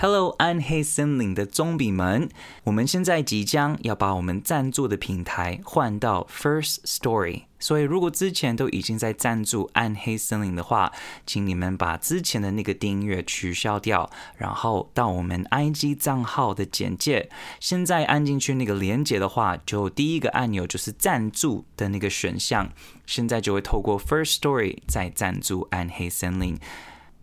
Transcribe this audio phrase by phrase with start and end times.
[0.00, 2.28] Hello，暗黑森林的棕比们，
[2.62, 10.92] 我们现在即将要把我们赞助的平台换到 First Story，所以如果之前都已经在赞助暗黑森林的话，
[11.26, 17.28] 请你们把之前的那个订阅取消掉，然后到我们 IG 账号的简介，
[17.58, 22.70] 现在按进去那个连接的话，就第一个按钮就是赞助的那个选项，
[23.04, 26.56] 现在就会透过 First Story 再赞助暗黑森林，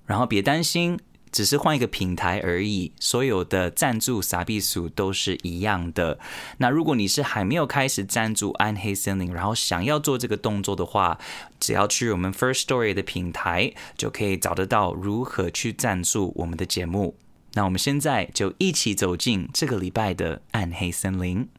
[0.05, 0.99] 然后别担心。
[1.36, 6.17] 只是换一个平台而已，所有的赞助傻逼数都是一样的。
[6.59, 11.20] 那如果你是还没有开始赞助暗黑森林，然后想要做这个动作的话，
[11.59, 17.17] 只要去我们 First Story 的平台，就可以找得到如何去赞助我们的节目。
[17.55, 21.49] 那我们现在就一起走进这个礼拜的暗黑森林。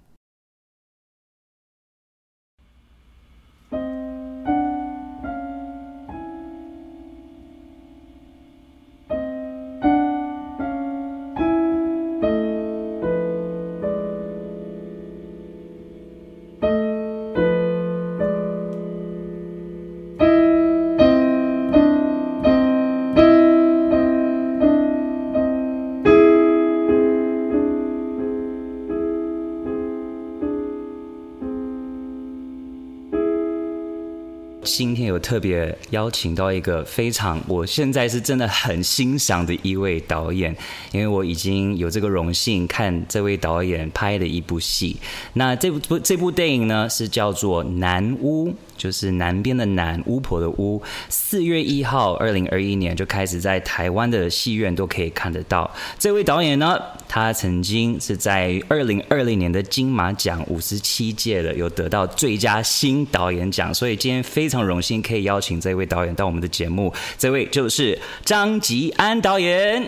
[35.17, 40.55] 有特别邀请到一个非常，我现在是真的很欣赏的一位导演，
[40.93, 44.97] 因为我已经有这个荣幸看这位导演拍的一部戏。
[45.33, 48.51] 那这部这部电影呢，是叫做《南巫》。
[48.77, 50.83] 就是南边的南，巫婆的巫。
[51.09, 55.71] 四月一号，二零二一年就开始在台湾的戏院都可以看得到。
[55.99, 56.79] 这位导演呢，
[57.09, 63.73] 他曾经是在二零二零年的金马奖五十七届的，有得到最佳新导演奖。
[63.73, 66.93] 所以今天非常荣幸可以邀请这位导演到我们的节目。
[67.17, 69.87] 这位就是张吉安导演。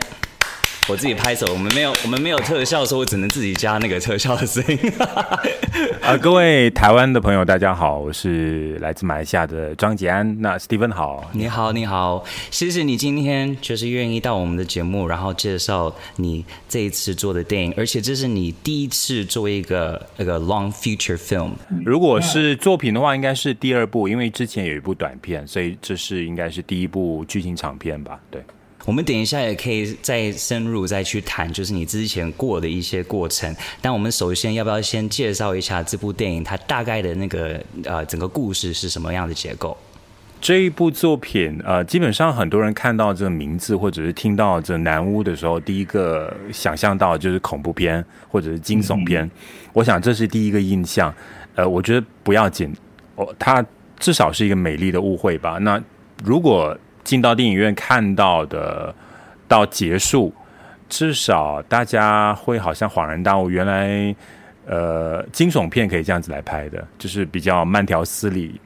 [0.88, 4.78] 我自己拍手，我们没有，我们没有特效，所以我只能自己加那个特效的声音。
[6.00, 10.40] 啊， 各位台湾的朋友，大家好，我是来自马来西亚的张吉安。
[10.40, 21.50] 那 Steven 好，你好，你好，谢谢你今天就是愿意到我们的节目，然后介绍你这一次做的电影，而且这是你第一次做一个那个 long feature film。
[21.84, 28.18] 如果是作品的话，应该是第二部，因为之前有一部短片，所以这是应该是第一部剧情长片吧？
[28.30, 28.42] 对。
[28.84, 33.54] 我们等一下也可以再深入再去谈，就是你之前过的一些过程。
[33.82, 39.76] 但我们首先要不要先介绍一下这部电影它大概的那个呃整个故事是什么样的结构？
[40.40, 49.24] 这一部作品呃，基本上很多人看到这个名字或者是听到这南屋的时候，第一个想象到就是恐怖片或者是惊悚片。
[49.24, 49.30] 嗯、
[49.72, 51.12] 我想这是第一个印象。
[51.56, 52.72] 呃，我觉得不要紧，
[53.16, 53.64] 哦，它
[53.98, 55.58] 至少是一个美丽的误会吧。
[55.60, 55.82] 那
[56.24, 58.94] 如果进到电影院看到的，
[59.48, 60.30] 到结束，
[60.90, 64.14] 至少大家会好像恍然大悟，原来，
[64.66, 68.60] 呃，惊悚片可以这样子来拍的，就是比较慢条斯理，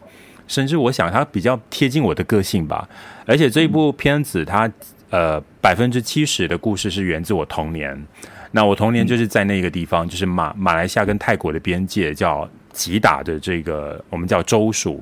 [0.48, 2.88] 甚至我想它比较贴近我的个性吧。
[3.26, 4.68] 而且这一部片子它，
[5.10, 7.96] 呃百分之七十的故事是源自我童年。
[8.50, 15.00] 那我童年就是在那个地方，就是马马来西亚跟泰国的边界，叫吉打的这个我们叫州属。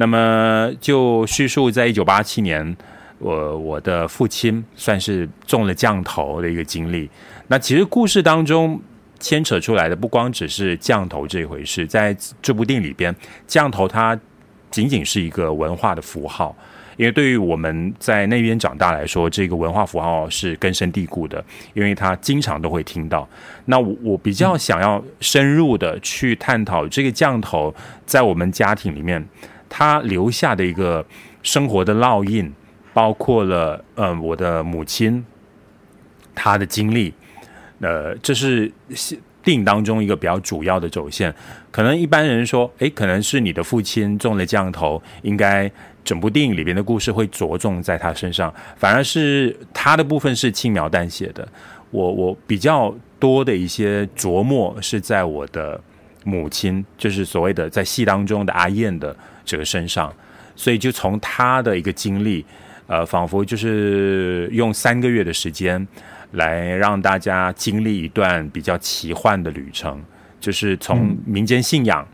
[0.00, 2.76] 那么就叙述，在一九八七年，
[3.18, 7.10] 我我的父亲算是中了降头的一个经历。
[7.48, 8.80] 那其实故事当中
[9.18, 13.12] 牵扯出来的不光只是降头这一回事，在这部电影里边，
[13.48, 14.16] 降头它
[14.70, 16.56] 仅仅是一个文化的符号，
[16.96, 21.44] 因为对于我们在那边长大来说，这个文化符号是根深蒂固的，
[21.74, 23.28] 因为它经常都会听到。
[23.64, 27.74] 那我我比较想要深入的去探讨这个降头
[28.06, 29.26] 在我们家庭里面。
[29.68, 31.04] 他留下的一个
[31.42, 32.52] 生活的烙印，
[32.92, 35.24] 包括了嗯、呃，我的母亲，
[36.34, 37.12] 她的经历，
[37.80, 38.70] 呃，这是
[39.42, 41.34] 电影当中一个比较主要的走线。
[41.70, 45.70] 可能一般人说，诶，可能是你的父亲中了降头，应该
[46.04, 51.46] 整部电影里边的故事会着重在他身上，反而是他的部分是轻描淡写的。
[51.90, 55.80] 我我比较多的一些琢磨是在我的
[56.24, 59.16] 母亲，就是所谓的在戏当中的阿燕的。
[59.48, 60.12] 这个身上，
[60.54, 62.44] 所以就从他的一个经历，
[62.86, 65.88] 呃，仿佛就是用三个月的时间
[66.32, 70.04] 来让大家经历一段比较奇幻的旅程，
[70.38, 72.06] 就是从民间信仰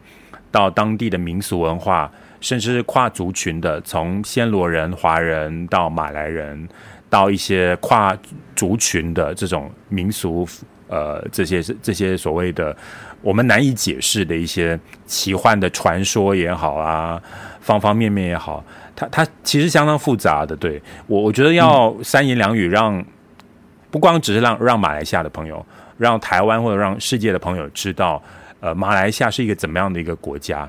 [0.53, 2.09] 到当地的民俗文化，
[2.41, 6.69] 甚至是跨族群的，从暹罗人、华人到马来人，
[7.11, 8.17] 到一些跨
[8.55, 10.47] 族群的这种民俗，
[10.87, 12.77] 呃，这些这些所谓的。
[13.25, 17.21] 我们难以解释的一些奇幻的传说也好啊，
[17.63, 18.63] 方方面面也好，
[18.95, 20.55] 它它其实相当复杂的。
[20.55, 23.03] 对，我我觉得要三言两语让
[23.91, 25.65] 不光只是让让马来西亚的朋友，
[25.97, 28.23] 让台湾或者让世界的朋友知道，
[28.61, 30.69] 呃，马来西亚是一个怎么样的一个国家，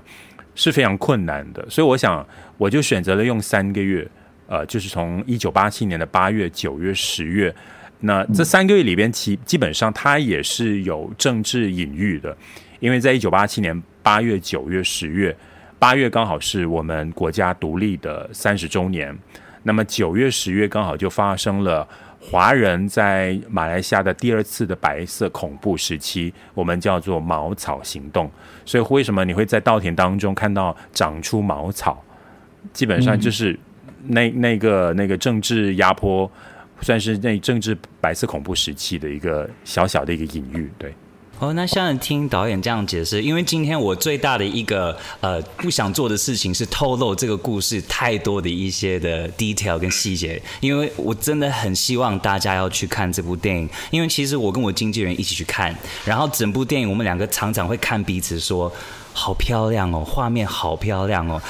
[0.55, 1.65] 是非常困难的。
[1.69, 2.25] 所以我想，
[2.57, 4.07] 我就选择了用三个月，
[4.47, 7.53] 呃，就是从一九八七年的八月、九月、十月，
[8.01, 12.35] 那这三个月里边，其基本上它也是有政治隐喻的，
[12.79, 15.35] 因为在一九八七年八月、九月、十月，
[15.79, 19.17] 八月刚好是我们国家独立的三十周年，
[19.63, 21.87] 那么九月、十月刚好就发生了。
[22.27, 28.31] 华人在马来西亚的第二次的白色恐怖时期，我们叫做茅草行动。
[28.65, 32.03] 所以为什么你会在稻田当中看到长出茅草？
[32.73, 33.55] 基本上就是
[34.07, 36.29] 那那个那个政治压迫，
[36.81, 40.93] 算是那政治白色恐怖时期的一个小小的一个隐喻，对。
[41.37, 55.75] 哦，那像听导演这样解释，因为今天我最大的一个呃不想做的事情是透露这个故事太多的一些的 detail 跟细节，因为我真的很希望大家要去看这部电影，因为其实我跟我经纪人一起去看，
[56.05, 58.71] 然后整部电影我们两个常常会看彼此说。
[59.15, 61.41] 好漂亮哦，画面好漂亮哦。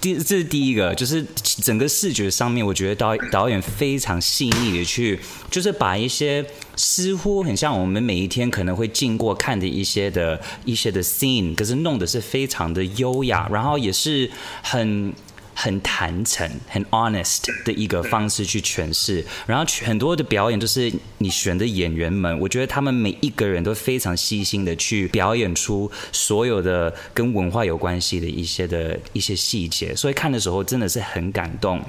[0.00, 1.26] 第这是第一个，就是
[1.62, 5.18] 整个视觉上面，我觉得导导演非常细腻的去，
[5.50, 6.44] 就是把一些
[6.76, 14.30] 似乎很像我们每一天可能会经过看的一些的一些的 scene，可是弄的是非常的优雅，然后也是
[14.62, 15.12] 很。
[15.54, 31.80] 很坦诚、很 honest 的一个方式去诠释，然后很多的表演都是你选的演员们，我觉得他们每一个人都非常细心的去表演出所有的跟文化有关系的一些的一些细节，所以看的时候真的是很感动。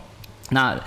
[0.50, 0.80] 那。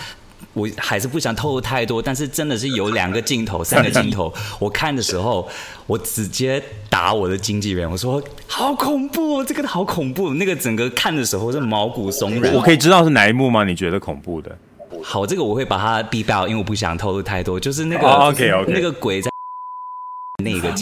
[0.55, 5.49] 我还是不想透露太多，但是真的是有两个镜头、三个镜头， 我看的时候，
[5.87, 12.53] 我直接打我的经纪人，我说好恐怖，这个好恐怖，那个整个看的时候是毛骨悚然。
[12.55, 13.65] 我可以知道是哪一幕吗？
[13.65, 14.57] 你觉得恐怖的？
[15.03, 19.31] 好，这个我会把它逼爆，因为我不想透露太多，就是那个、oh, OK OK 那个鬼在。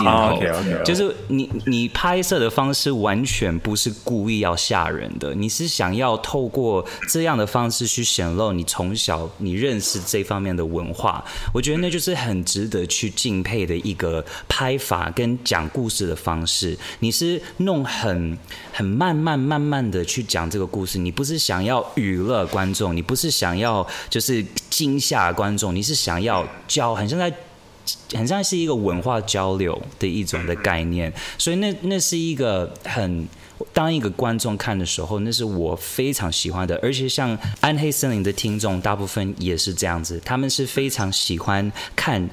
[0.04, 0.82] 那个镜头，oh, okay, okay, okay.
[0.82, 16.76] 就是你你拍摄的方式完全不是故意要吓人的，你是想要透过这样的方式去显露你从小你认识这方面的文化，我觉得那就是很值得去敬佩的一个拍法跟讲故事的方式。
[17.00, 18.36] 你是弄很
[18.72, 27.32] 很慢慢慢慢的去讲这个故事，你不是想要娱乐观众，你不是想要就是惊吓观众，你是想要教，很像在。
[28.14, 33.26] 很像是一个文化交流的一种的概念，所以那那是一个很
[33.72, 42.28] 当一个观众看的时候，那是我非常喜欢的，而且像暗黑森林的听众大部分也是这样子，他们是非常喜欢看。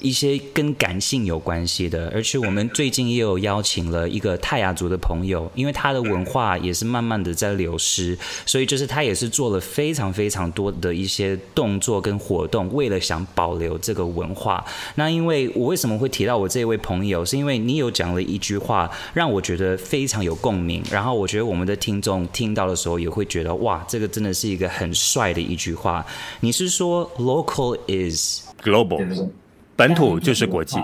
[0.00, 14.64] 一些跟感性有关系的，而且我们最近也有邀请了一个泰雅族的朋友，因为他的文化也是慢慢的在流失，所以就是他也是做了非常非常多的一些动作跟活动，为了想保留这个文化。
[14.94, 26.04] 那因为我为什么会提到我这位朋友，是因为你有讲了一句话，让我觉得非常有共鸣，然后我觉得我们的听众听到的时候也会觉得哇，这个真的是一个很帅的一句话。
[26.40, 29.30] 你是说 local is global？
[29.76, 30.76] 本土就是国际，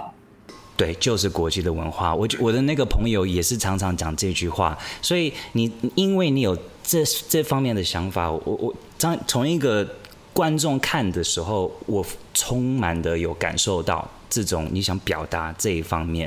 [0.76, 2.14] 对，就是国际的文化。
[2.14, 9.88] 我我的那个朋友也是常常讲这句话，所以你因为你有这这方面的想法，我我从从一个
[10.32, 14.08] 观众看的时候，我充满的有感受到。
[14.34, 16.26] 这种你想表达这一方面，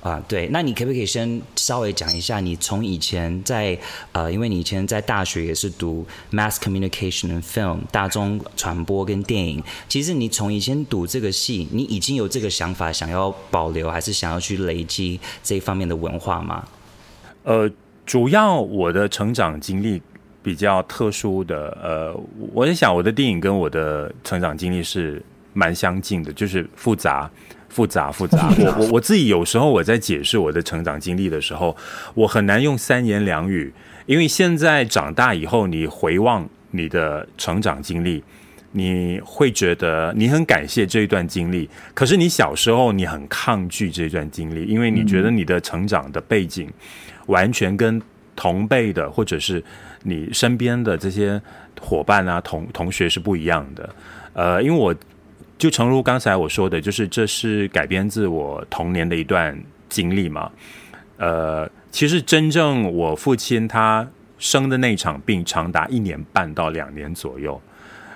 [0.00, 3.78] 啊、呃，对，那你可不可以先稍微讲一下，你从以前在
[4.10, 16.66] 呃，因为你以前在大学也是读 Mass Communication and Film 大众传播跟电影，其实你从以前读这个系，你已经有这个想法，想要保留还是想要去累积这一方面的文化吗？
[17.44, 17.70] 呃，
[18.04, 20.02] 主要我的成长经历
[20.44, 22.14] 比较特殊的，呃，
[22.52, 25.20] 我在想我的电影跟我的成长经历是。
[25.56, 27.30] 蛮相近的，就是复杂、
[27.68, 28.52] 复杂、复杂。
[28.58, 31.76] 我我我自己有时候我在解释我的成长经历的时候，
[32.14, 33.72] 我很难用三言两语，
[34.06, 38.20] 因为现在长大以后，你回望你的成长经历，
[38.72, 41.70] 你会觉得你很感谢这一段经历。
[41.94, 46.68] 可是你小时候你很抗拒这段经历，因为你觉得你的成长的背景
[47.26, 48.02] 完全跟
[48.34, 49.62] 同辈的或者是
[50.04, 51.42] 你身边的这些
[51.80, 53.90] 伙伴啊、同同学是不一样的。
[54.32, 54.94] 呃，因为我。
[55.56, 59.56] 就诚如刚才我说的，就是这是改编自我童年的一段
[59.88, 60.50] 经历嘛。
[61.16, 64.06] 呃，其实真正我父亲他
[64.36, 67.58] 生的那场病长达一年半到两年左右。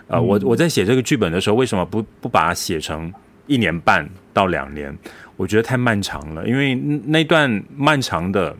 [0.08, 3.10] 呃，我我在写这个剧本的时候，为什么不不把它写成
[3.46, 4.94] 一年半到两年？
[5.36, 8.54] 我觉得太漫长了，因为那段漫长的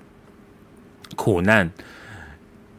[1.17, 1.69] 苦难，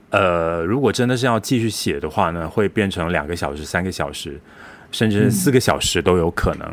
[0.10, 4.40] 呃，如果真的是要继续写的话呢，会变成两个小时、三个小时。
[4.92, 6.68] 甚至四个小时都有可能，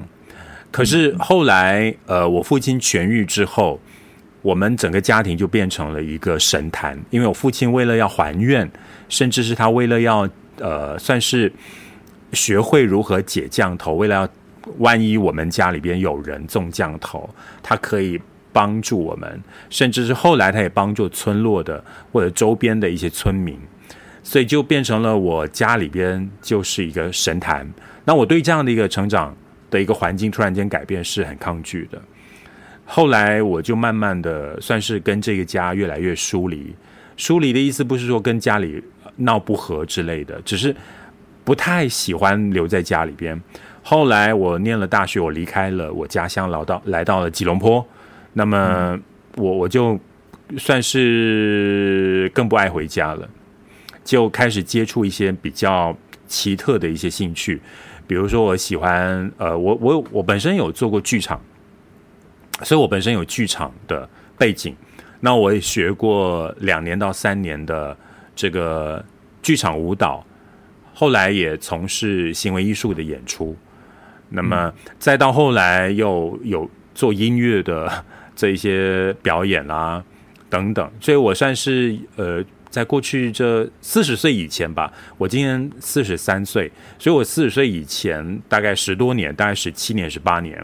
[0.71, 3.79] 可是后来，呃，我父亲痊愈之后，
[4.41, 8.67] 我们整个家庭就变成了一个神坛，因为我父亲为了要还愿，
[9.11, 10.27] 甚至是他为了要
[10.61, 11.53] 呃，算是
[12.33, 14.29] 学会如何解降头，为了要
[14.79, 17.29] 万一我们家里边有人中降头，
[17.63, 18.19] 他可以
[18.57, 23.59] 帮助我们，甚至是后来他也帮助村落的或者周边的一些村民，
[24.23, 27.71] 所以就变成了我家里边就是一个神坛。
[28.07, 29.37] 那我对这样的一个成长
[29.69, 32.01] 的一个环境突然间改变是很抗拒的。
[32.87, 36.75] 后来我就慢慢的算是跟这个家越来越疏离。
[37.19, 38.83] 疏离的意思不是说跟家里
[39.17, 40.75] 闹不和之类的，只是
[41.45, 43.39] 不太喜欢留在家里边。
[43.83, 47.87] 后来我念了大学，我离开了我家乡，来到来到了吉隆坡。
[48.39, 49.01] 那么
[49.37, 49.99] 我我就
[50.59, 53.27] 算是更不爱回家了，
[54.05, 57.59] 就开始接触一些比较奇特的一些兴趣。
[58.07, 61.41] 比如说，我喜欢呃，我我我本身有做过剧场，
[62.63, 64.77] 所以我本身有剧场的背景。
[65.21, 67.97] 那我也学过两年到三年的
[68.35, 69.03] 这个
[69.43, 70.23] 剧场舞蹈，
[70.93, 73.57] 后来也从事行为艺术的演出。
[74.29, 78.05] 那么再到后来又有做音乐的
[78.37, 80.05] 这一些表演啦、啊、
[80.49, 82.45] 等等，所以我算是呃。
[82.69, 90.63] 在过去这四十岁以前吧，我今年四十三岁，所以我四十岁以前大概十多年，大概十七年、十八年，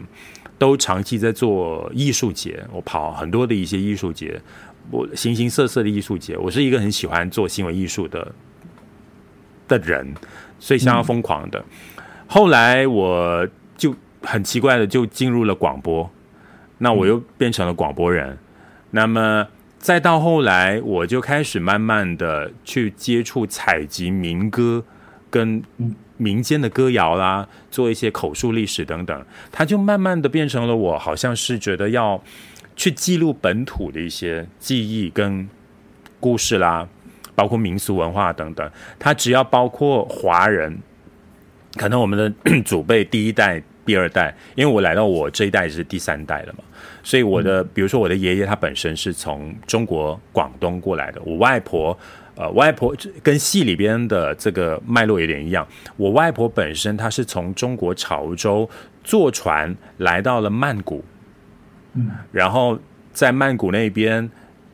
[0.59, 2.63] 都长期在做艺术节。
[2.71, 4.39] 我跑很多的一些艺术节，
[4.91, 6.37] 我形形色色的艺术节。
[6.37, 8.31] 我是一个很喜欢做行为艺术的
[9.67, 10.13] 的人，
[10.59, 11.65] 所以相当疯狂的。
[12.27, 16.07] 后来我就很奇怪的就进入了广播，
[16.83, 18.29] 那我又变成了广播人。
[18.29, 18.37] 嗯、
[18.91, 19.47] 那么。
[19.83, 24.81] 再到后来，我就开始慢慢的去接触采集民歌，
[25.29, 25.61] 跟
[26.15, 32.23] 民间的歌谣啦，做一些口述历史等等，它就慢慢的变成了我好像是觉得要
[32.77, 35.49] 去记录本土的一些记忆跟
[36.21, 36.87] 故事啦，
[37.35, 38.71] 包括民俗文化等等。
[38.97, 40.79] 它只要包括华人，
[41.75, 46.63] 可能我们的 祖辈第一代、第二代，因为我来到我这一代是第三代了嘛。
[47.03, 51.21] 所以我的，比如说我的爷爷，他本身是从中国广东过来的。
[51.25, 51.97] 我外婆，
[52.35, 55.67] 呃，外婆跟戏里边的这个脉络有点一样。
[55.97, 58.69] 我外婆本身她是从中国潮州
[59.03, 61.03] 坐船来到了曼谷，
[61.93, 62.79] 嗯，然后
[63.11, 64.29] 在曼谷那边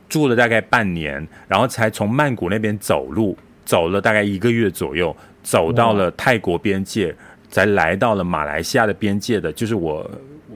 [0.08, 3.36] 住了大概半年，然后才从曼谷那边走路，
[3.66, 7.16] 走了大概一个月左右，走到了泰国边界，
[7.50, 10.10] 才来到了马来西亚的边界的，就是我。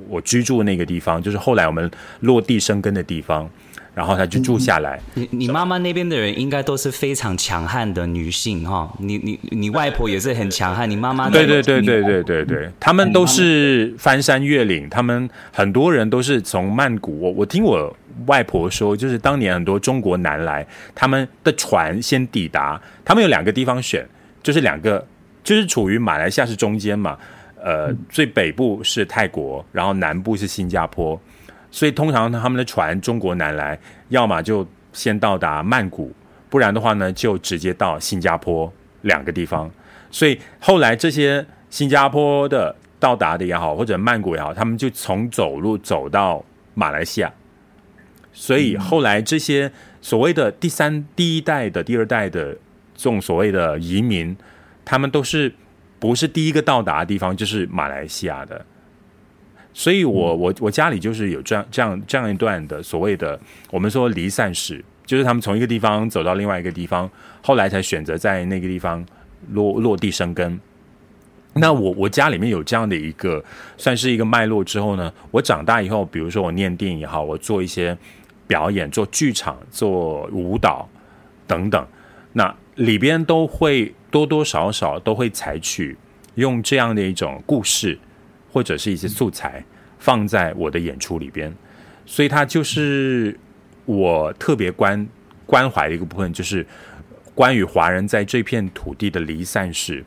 [0.09, 3.49] 我居住的那个地方，就是后来我们落地生根的地方，
[3.95, 4.99] 然后他就住下来。
[5.15, 17.19] 你你妈妈那边的人应该都是非常强悍的女性哈，你你你外婆也是很强悍，你妈妈对对对对对对对，他们都是翻山越岭，他们很多人都是从曼谷。
[17.19, 17.95] 我我听我
[18.27, 24.05] 外婆说，就是当年很多中国男来，他们的船先抵达，他们有两个地方选，
[24.43, 25.03] 就是两个，
[25.43, 27.17] 就是处于马来西亚是中间嘛。
[27.65, 31.17] 呃，最北部是泰国，然后南部是新加坡，
[31.71, 36.11] 所以通常他们的船中国南来，要么就先到达曼谷，
[36.49, 38.69] 不然的话呢，就直接到新加坡
[39.03, 39.71] 两个地方。
[40.11, 47.31] 所以后来这些新加坡的到达的也好，或者曼谷也好，他们就从走路走到马来西亚。
[48.33, 49.71] 所以后来这些
[50.01, 52.51] 所谓的第三、第一代的、第二代的
[52.93, 54.35] 这种所谓的移民，
[54.85, 55.53] 他们都是。
[55.99, 58.65] 不是第一个到达的地方，就是马来西亚的，
[59.71, 63.39] 所以我我我家里就是有这样这样这样一段的所谓的
[63.71, 67.09] 我们说离散史，就是他们从一个地方走到另外一个地方，
[67.41, 69.05] 后来才选择在那个地方
[69.51, 70.59] 落落地生根。
[71.53, 73.41] 那我我家里面有这样的一个
[73.77, 77.97] 算是一个脉络之后呢，我长大以后，比如说我念电影也好，我做一些
[78.45, 80.89] 表演，做剧场，做舞蹈
[81.47, 81.87] 等等，
[82.33, 83.95] 那里边都会。
[84.13, 85.97] 多多少少都会采取
[86.35, 87.97] 用这样的一种故事，
[88.51, 89.65] 或者是一些素材
[89.97, 91.51] 放在我的演出里边，
[92.05, 93.35] 所以它就是
[93.85, 95.07] 我特别关
[95.47, 96.63] 关怀的一个部分，就是
[97.33, 100.05] 关于华人在这片土地的离散史，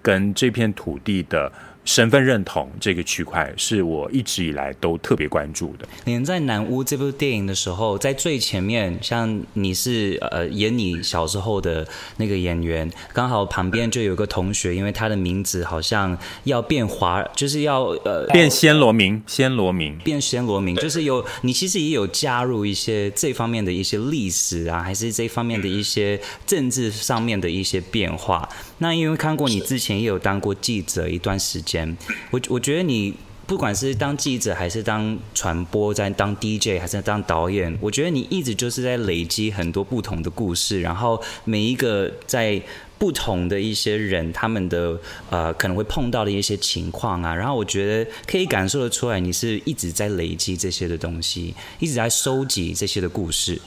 [0.00, 1.52] 跟这片土地的。
[1.88, 5.88] 身份认同这个区块是我一直以来都特别关注的。
[6.04, 28.46] 你在《南屋》这部电影的时候，在最前面，像你是呃演你小时候的那个演员，刚好旁边就有个同学，因为他的名字好像要变华，就是要呃变暹罗名，暹罗名变暹罗名，就是有你其实也有加入一些这方面的一些历史啊，还是这方面的一些政治上面的一些变化。
[28.78, 31.96] 那因为看过你之前也有当过记者一段时间。
[32.30, 33.12] 我我觉得你
[33.46, 42.60] 不管是当记者还是当传播，在当 DJ 还是当导演，我觉得你一直就是在累积很多不同的故事，然后每一个在
[42.98, 53.60] 不同的一些人，他们的呃可能会碰到的一些情况啊，然后我觉得可以感受得出来，你是一直在累积这些的东西，一直在收集这些的故事。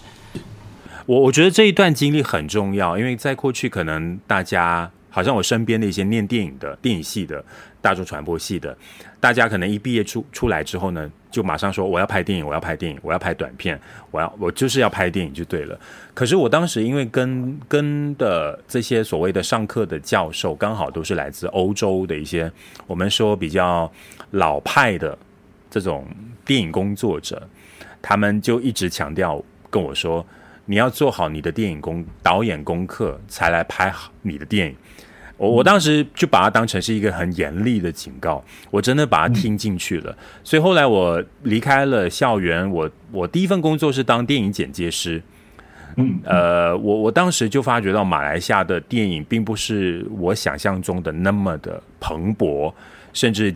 [1.08, 4.92] 我我觉得这一段经历很重要，因为在过去可能大家。
[5.12, 7.44] 好像我身边的一些念电影的、电影系的、
[7.82, 8.76] 大众传播系的，
[9.20, 15.78] 大家可能一毕业出出来之后呢，就马上说我要拍电影，我要拍电影，我要拍短片，我要我就是要拍电影就对了。
[16.14, 22.50] 可是我当时因为跟跟的这些所谓的上课的教授，刚好都是来自欧洲的一些
[22.88, 23.92] 我们说比较
[24.32, 25.18] 老派的
[25.70, 26.08] 这种
[26.46, 27.46] 电影工作者，
[28.02, 30.26] 他们就一直强调跟我说，
[30.66, 34.76] 你要做好你的电影功导演功课，才来拍好你的电影。
[35.42, 40.16] 我我当时就把它当成是一个很严厉的警告，我真的把它听进去了。
[40.44, 45.20] 所以后来我离开了校园，我我第一份工作是当电影剪接师。
[45.98, 52.72] 嗯，呃，我我当时就发觉到马来西亚的电影并不是我想象中的那么的蓬勃，
[53.12, 53.52] 甚至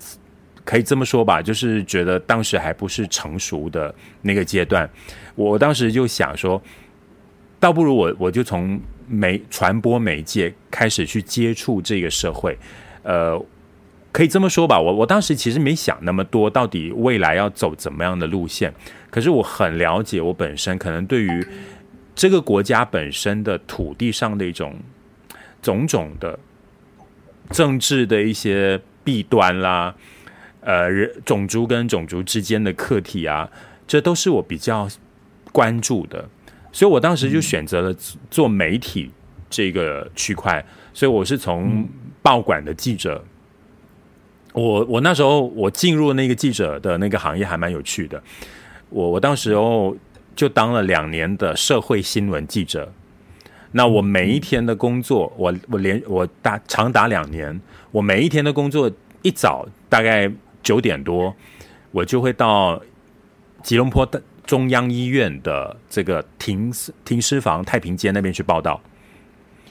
[0.63, 4.89] 可以这么说吧，就是觉得当时还不是成熟的那个阶段。
[5.35, 6.59] 我当时就想说，
[7.59, 8.81] 倒不如我我就从。
[9.07, 12.57] 媒传播媒介开始去接触这个社会，
[13.03, 13.39] 呃，
[14.11, 14.79] 可以这么说吧。
[14.79, 18.73] 我我当时其实没想那么多，到底未来要走怎么样的路线。
[19.09, 21.47] 可是我很了解，我本身可能对于
[22.15, 24.75] 这个国家本身的土地上的一种
[25.61, 26.39] 种种的
[27.51, 29.95] 政治的一些弊端啦，
[30.61, 30.89] 呃，
[31.23, 33.49] 种族跟种族之间的课题啊，
[33.87, 34.87] 这都是我比较
[35.51, 36.27] 关注的。
[36.75, 37.95] 所以我当时就选择了
[38.29, 39.09] 做媒体
[39.49, 40.61] 这个区块，
[40.93, 41.87] 所以我是从
[42.21, 43.23] 报馆的记者，
[44.51, 48.21] 我我那时候我进入那个记者的那个行业还蛮有趣的，
[48.89, 49.95] 我我当时候
[50.35, 52.91] 就当了两年的社会新闻记者，
[53.71, 57.57] 那我每一天的工作，我我连我打长达两年，
[57.91, 60.29] 我每一天的工作一早大概
[60.61, 61.33] 九点多，
[61.91, 62.81] 我就会到
[63.63, 64.21] 吉隆坡的。
[64.45, 66.71] 中央医院的这个停
[67.03, 68.79] 停尸房太平间那边去报道，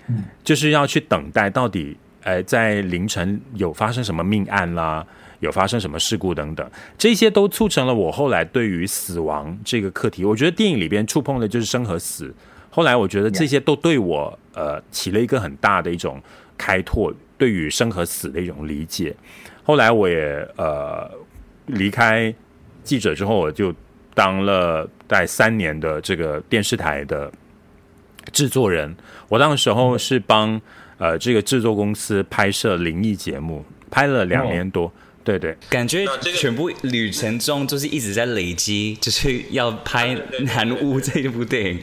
[0.08, 5.06] 嗯，就是要去等待到底，呃，在凌晨有发生什么命案啦，
[5.38, 12.34] 有发生什么事故等等，这些都促成了我后来对于死亡这个课题，我觉得电影里边触碰的就是生和死。
[12.68, 16.20] 后来我觉得这些都对我呃起了一个很大的一种
[16.58, 19.14] 开拓，对于生和死的一种理解。
[19.62, 21.08] 后来我也呃
[21.66, 22.34] 离开
[22.82, 23.72] 记者之后，我就。
[24.14, 27.31] 当了大概三年的这个电视台的
[28.33, 28.94] 制作人，
[29.29, 30.61] 我那个时候是帮
[30.98, 34.92] 呃这个制作公司拍摄灵异节目，拍了两年多，
[35.24, 40.16] 对对，感觉全部旅程中就是一直在累积，就是要拍
[40.55, 41.83] 南屋这一部电影。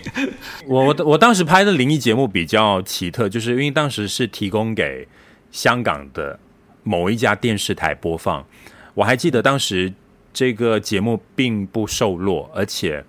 [0.66, 5.06] 我我我当时拍的灵异节目比较奇特，就是因为当时是提供给
[5.52, 6.40] 香港的
[6.84, 8.46] 某一家电视台播放，
[8.94, 9.92] 我还记得当时。
[10.34, 13.04] 这个节目并不受落，而且，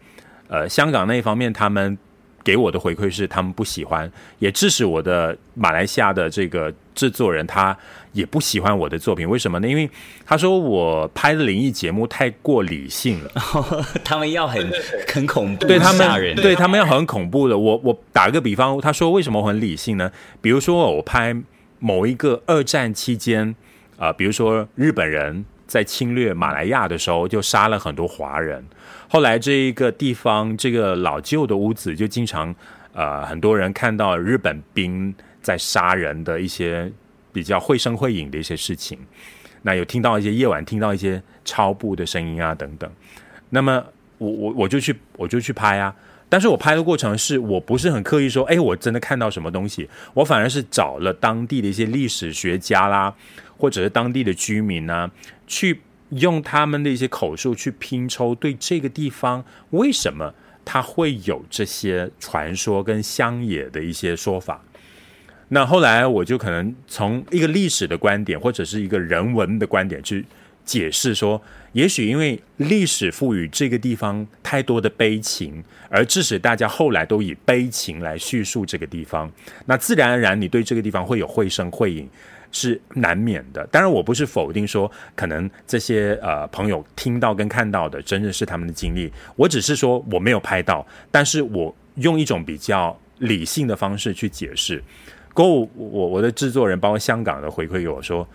[0.48, 1.96] 呃，香港那一方面他们
[2.44, 7.76] 给我的回馈是他们不喜欢，也致使我的马来西亚的这个制作人他
[8.12, 9.28] 也不喜欢我的作品。
[9.28, 9.68] 为什么呢？
[9.68, 9.88] 因为
[10.26, 13.30] 他说我拍的灵异节目太过理性了，
[14.04, 14.68] 他们要很
[15.06, 17.56] 很恐怖，对他们对他们要很恐怖的。
[17.56, 20.10] 我我打个比方，他说为什么我很理性呢？
[20.40, 21.36] 比如说我拍
[21.78, 23.54] 某一个二战期间
[23.96, 25.44] 啊、呃，比如说日本人。
[25.72, 28.62] 在侵略马来亚的时候，就杀了很多华人。
[29.08, 32.54] 后来这一个地方，这个老旧的屋子，就经常，
[32.92, 36.92] 呃，很多人看到日本兵在杀人的一些
[37.32, 38.98] 比较绘声绘影的一些事情。
[39.62, 42.90] 那有听到一些夜晚听到一些超步的声音啊等等。
[43.48, 43.82] 那么
[44.18, 45.96] 我我我就去我就去拍啊。
[46.28, 49.88] 但是我拍的过程是我不是很刻意说，哎，我真的看到什么东西。
[50.12, 53.14] 我反而是找了当地的一些历史学家啦，
[53.62, 55.08] 或者是当地的居民啊。
[55.46, 64.60] 去用他们的一些口述去拼凑，对这个地方为什么它会有这些传说跟乡野的一些说法。
[65.48, 70.24] 那后来我就可能从一个历史的观点，或者是一个人文的观点去
[70.64, 71.40] 解释说，
[71.72, 79.30] 也许因为历史赋予这个地方太多的悲情，而致使大家后来都以悲情来叙述这个地方。
[79.66, 82.08] 那自然而然，你对这个地方会有绘声绘影。
[82.52, 94.82] 是难免的，当然我不是否定说，可能这些呃朋友听到跟看到的真的是他们的经历，我只是说我没有拍到，但是我用一种比较理性的方式去解释。
[95.34, 98.28] 过后我我的制作人包括香港的回馈给我说，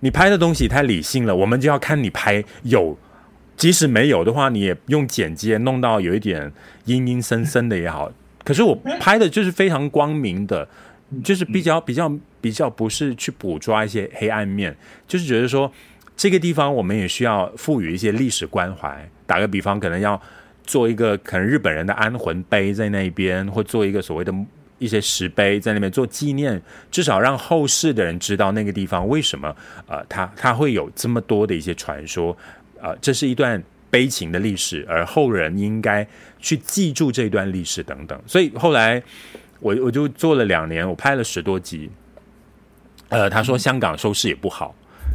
[0.00, 2.96] 你拍的东西太理性了，我们就要看你拍有。
[3.54, 6.50] 即使没有的话，你也用剪接弄到有一点
[6.86, 8.10] 阴阴森森的也好。
[8.42, 10.66] 可是我拍的就是非常光明的，
[11.22, 12.10] 就是比较比较
[12.42, 14.76] 比较不是去捕捉一些黑暗面，
[15.08, 15.72] 就是觉得说
[16.14, 19.08] 这个地方我们也需要赋予一些历史关怀。
[19.26, 20.20] 打个比方，可能要
[20.66, 24.34] 做一个可能日本人的安魂碑在那边，或做一个所谓的
[24.78, 32.36] 一些石碑在那边做纪念，至少让后世的人知道那个地方为什么呃，它它会有这么多的一些传说。
[32.80, 36.06] 呃，这是一段悲情的历史，而后人应该
[36.40, 38.20] 去记住这段历史等等。
[38.26, 39.02] 所以后来
[39.60, 41.88] 我我就做了两年，我拍了十多集。
[43.12, 44.74] 呃，他说香港收视也不好，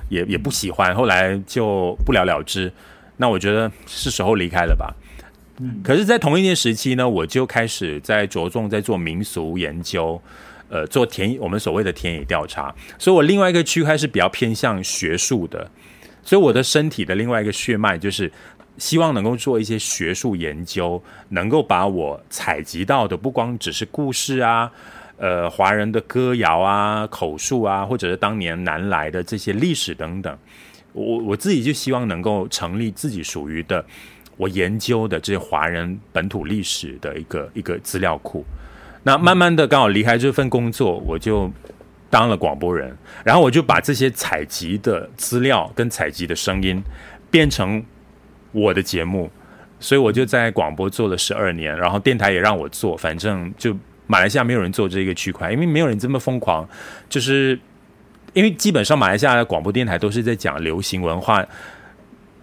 [0.10, 2.72] 也也不喜欢，后来就不了了之。
[3.18, 4.96] 那我觉得是时候离开了吧。
[5.84, 10.22] 可是，在同一年时期呢，我就开始在着重在做民俗研究，
[10.70, 12.74] 呃，做田我们所谓的田野调查。
[13.00, 15.72] 所以我另外一个区块是比较偏向学术的。
[16.24, 18.32] 所以我的身体的另外一个血脉就是
[18.78, 24.72] 希望能够做一些学术研究，能够把我采集到的不光只是故事啊，
[25.18, 30.38] 呃，华人的歌谣啊、口述啊，或者是当年南来的这些历史等等，
[30.94, 33.84] 我我自己就希望能够成立自己属于的
[34.38, 38.46] 我研究的这些华人本土历史的一个一个资料库。
[39.04, 41.52] 那慢慢的刚好离开这份工作，我就。
[42.10, 46.82] 当了广播人，然后我就把这些采集的资料跟采集的声音
[47.30, 47.84] 变成
[48.54, 49.30] 我的节目，
[49.78, 53.76] 所以我就在广播做了十二年，然后电台也让我做，反正就
[54.08, 56.68] 马来西亚没有人做这个区块，因为没有人这么疯狂，
[57.08, 57.60] 就是
[58.34, 61.46] 因为基本上马来西亚的广播电台都是在讲流行文化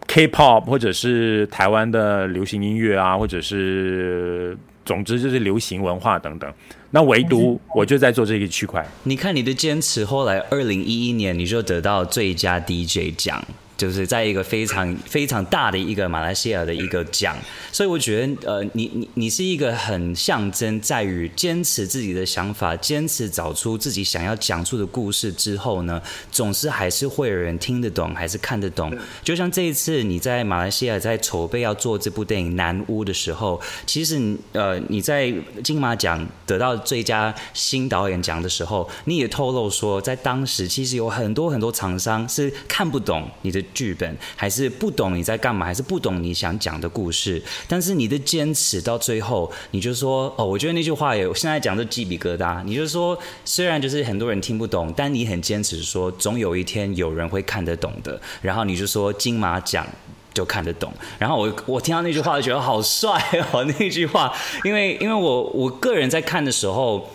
[0.06, 4.56] ，K-pop 或者是台湾的流行音乐啊，或者是。
[4.84, 6.52] 总之就是流行文化等等，
[6.90, 8.86] 那唯独我就在做这个区块。
[9.04, 13.42] 你看你的坚持，后来二零一一年你就得到最佳 DJ 奖。
[13.76, 17.36] 就是在一个非常非常大的一个马来西亚的一个奖，
[17.72, 28.96] 所以我觉得，呃，你你你是一个很象征在于坚持自己的想法，坚持找出自己想要讲述的故事之后呢，总是还是会有人听得懂，还是看得懂。
[29.24, 35.34] 就像这一次你在马来西亚在筹备要做这部电影《南屋》的时候，其实呃你在
[35.64, 43.63] 金马奖得到最佳新导演奖的时候，你也透露说，在当时其实有很多很多厂商是看不懂你的。
[43.72, 47.42] 剧本还是不懂你在干嘛，还是不懂你想讲的故事。
[47.66, 52.62] 但是你的坚持到最后，你就说哦，我觉得那句话也现在讲的鸡皮疙瘩。
[52.64, 58.20] 你就说，虽然就是很多人听不懂，但你很坚持说，总有一天有人会看得懂的。
[58.42, 59.86] 然后你就说金马奖
[60.32, 60.92] 就看得懂。
[61.18, 63.10] 然后我 我听到那句话就觉得好帅
[63.52, 64.32] 哦，那句话，
[64.64, 67.08] 因为因为我我个人在看的时候。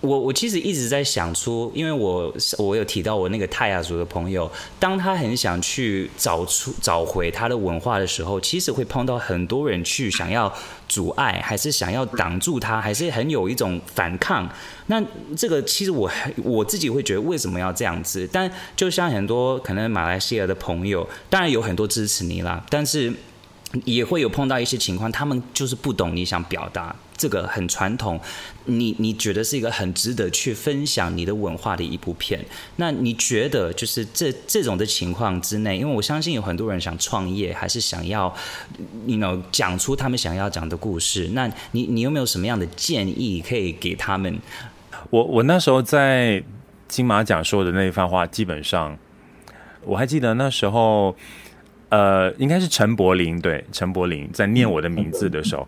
[0.00, 10.52] 我我其实一直在想出，因为我我有提到我那个泰雅族的朋友，当他很想去找出找回他的文化的时候，其实会碰到很多人去想要
[10.88, 14.48] 阻碍，还是想要挡住他，还是很有一种反抗。
[14.86, 15.02] 那
[15.36, 16.08] 这个其实我
[16.44, 18.28] 我自己会觉得为什么要这样子？
[18.32, 23.12] 但就像很多可能马来西亚的朋友，当然有很多支持你啦，但是
[23.84, 26.94] 也会有碰到一些情况，他们就是不懂你想表达。
[27.18, 28.18] 这个很传统，
[28.66, 32.42] 你你觉得是一个很值得去分享你的文化的一部片。
[32.76, 38.32] 那你觉得就是这这种的情况之内，因为我相信有很多人想创业，还是想要
[39.04, 41.28] 你 know 讲出他们想要讲的故事。
[41.32, 44.38] 那你你有没有什么样的建议可以给他们？
[45.10, 46.42] 我我那时候在
[46.86, 48.96] 金马奖说的那一番话，基本上
[49.84, 51.16] 我还记得那时候，
[51.88, 55.66] 呃，应该是陈柏霖，对，陈柏霖在念我的名字的时候。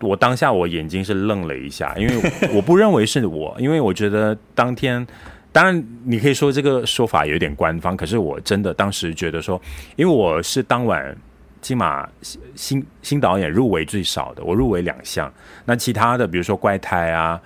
[0.00, 5.06] 我当下我眼睛是愣了一下，因为 我不认为是我，因为我觉得当天，
[5.52, 9.60] 当然你可以说这个说法有点官方，可是我真的当时觉得说，
[9.96, 11.16] 因为我是当晚
[11.60, 12.06] 金马
[12.54, 15.32] 新新导演入围最少的，我入围两项，
[15.64, 17.40] 那其他的比如说怪胎啊、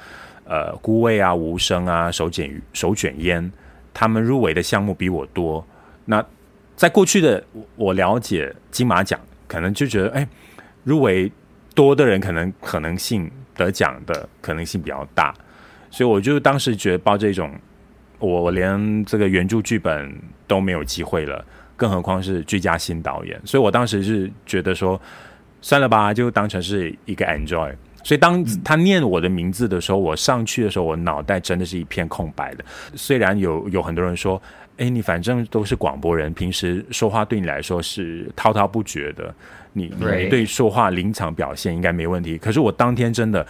[0.44, 3.52] 呃孤味啊、无声啊、手卷手卷烟，
[3.94, 5.64] 他们入围的项目比我多。
[6.06, 6.24] 那
[6.74, 7.44] 在过去的
[7.76, 10.26] 我了解金马奖，可能就觉得哎
[10.82, 11.30] 入围。
[11.78, 15.32] 多的人可能可能性得奖的可能性比较大，
[15.92, 17.54] 所以我就当时觉得抱这种，
[18.18, 20.12] 我连这个原著剧本
[20.48, 21.44] 都没有机会了，
[21.76, 25.00] 更何况是最佳新导演，所以我当时是觉得说，
[25.60, 27.72] 算了吧，就当成是一个 enjoy。
[28.02, 32.64] 所以当他念我的名字的时候，我上去的时候，我脑袋真的是一片空白的。
[32.96, 34.42] 虽然有有很多人说，
[34.78, 39.32] 哎，你反正都是广播人，平时说话对你来说是滔滔不绝的。
[39.78, 40.44] 你你对。
[40.44, 43.46] 说话临场表现应该没问题，可是我当天真的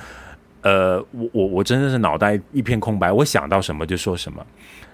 [0.62, 4.44] 呃，我我我真的是脑袋一片空白，我想到什么就说什么，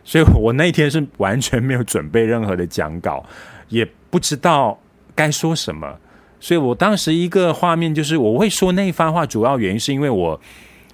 [0.05, 3.25] 所以我那天是完全没有准备任何的讲稿，
[3.68, 4.79] 也不知道
[5.14, 5.99] 该说什么，
[6.38, 10.40] 所以我当时一个画面就是我会说那一番话，主要原因是因为我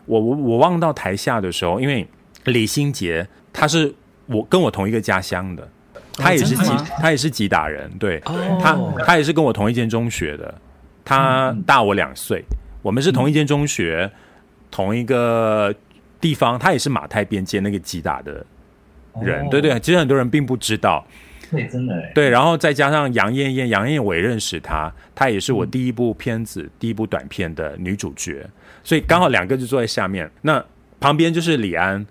[0.06, 2.06] 我我我望到台下的时候，因为
[2.44, 3.92] 李心杰他是
[4.26, 5.68] 我跟我同一个家乡的，
[6.14, 8.20] 他也是吉他也是吉打人，对，
[8.60, 10.54] 他他也是跟我同一间中学的，
[11.04, 12.44] 他大我两岁。
[12.82, 14.18] 我们是同一间中学，嗯、
[14.70, 15.74] 同一个
[16.18, 18.44] 地方，他也是马太边界那个吉打的
[19.20, 21.06] 人，哦、对对，其实很多人并不知道，
[21.50, 28.48] 对，真的，对，然后再加上杨艳艳，杨燕燕我也认识她，她也是我第一部片子、嗯、第一部短片的女主角，
[28.82, 30.64] 所以刚好两个就坐在下面，那
[30.98, 32.06] 旁边就是李安，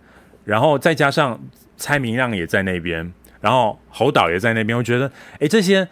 [0.46, 1.40] 然后再加上
[1.78, 5.88] 蔡明亮也在那边，然后侯导也在那边，我觉得，哎，这些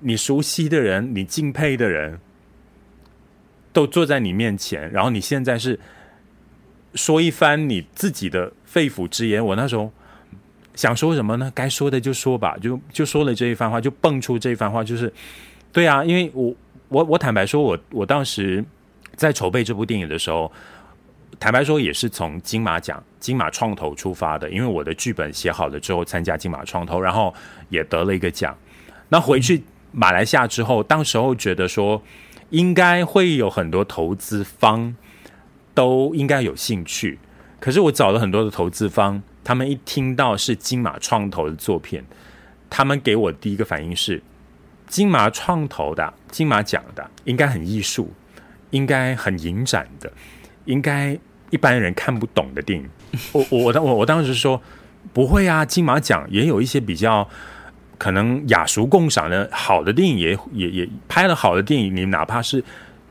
[0.00, 2.20] 你熟悉的人，你敬佩的人。
[3.72, 5.78] 都坐在你面前，然后你现在是
[6.94, 9.44] 说一番你自己的肺腑之言。
[9.44, 9.92] 我那时候
[10.74, 11.52] 想说什么呢？
[11.54, 15.12] 该说的就说吧，就就说了这一番话，就蹦出这一番话，就是
[15.72, 16.54] 对啊，因为我
[16.88, 18.64] 我我坦白说我，我当时
[19.14, 20.50] 在筹备这部电影的时候，
[21.38, 27.34] 坦白说也是从金马奖、金马创投出发的，因为我的剧本写好了之后参加金马创投，然后
[27.68, 28.56] 也得了一个奖。
[29.08, 32.02] 那回去马来西亚之后，当时候觉得说。
[32.50, 34.94] 应该会有很多投资方
[35.74, 37.18] 都应该有兴趣，
[37.58, 42.04] 可是我找了很多的投资方，他们一听到是金马创投的作品，
[42.70, 44.22] 他们给我第一个反应是：
[44.86, 48.12] 金马创投的、金马奖的，应该很艺术，
[48.70, 50.12] 应该很影展的，
[50.66, 51.18] 应该
[51.50, 52.88] 一般人看不懂的电影。
[53.32, 54.62] 我我当我我当时说
[55.12, 57.28] 不会啊，金马奖也有一些比较。
[57.98, 62.62] 可能雅俗共赏的好的电影也也也拍了好的电影，你哪怕是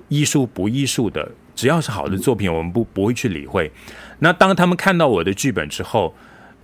[0.10, 3.72] 艺术不艺术的，只要是好的作品，我们不不会去理会。
[4.20, 6.14] 那当他们看到我的剧本之后，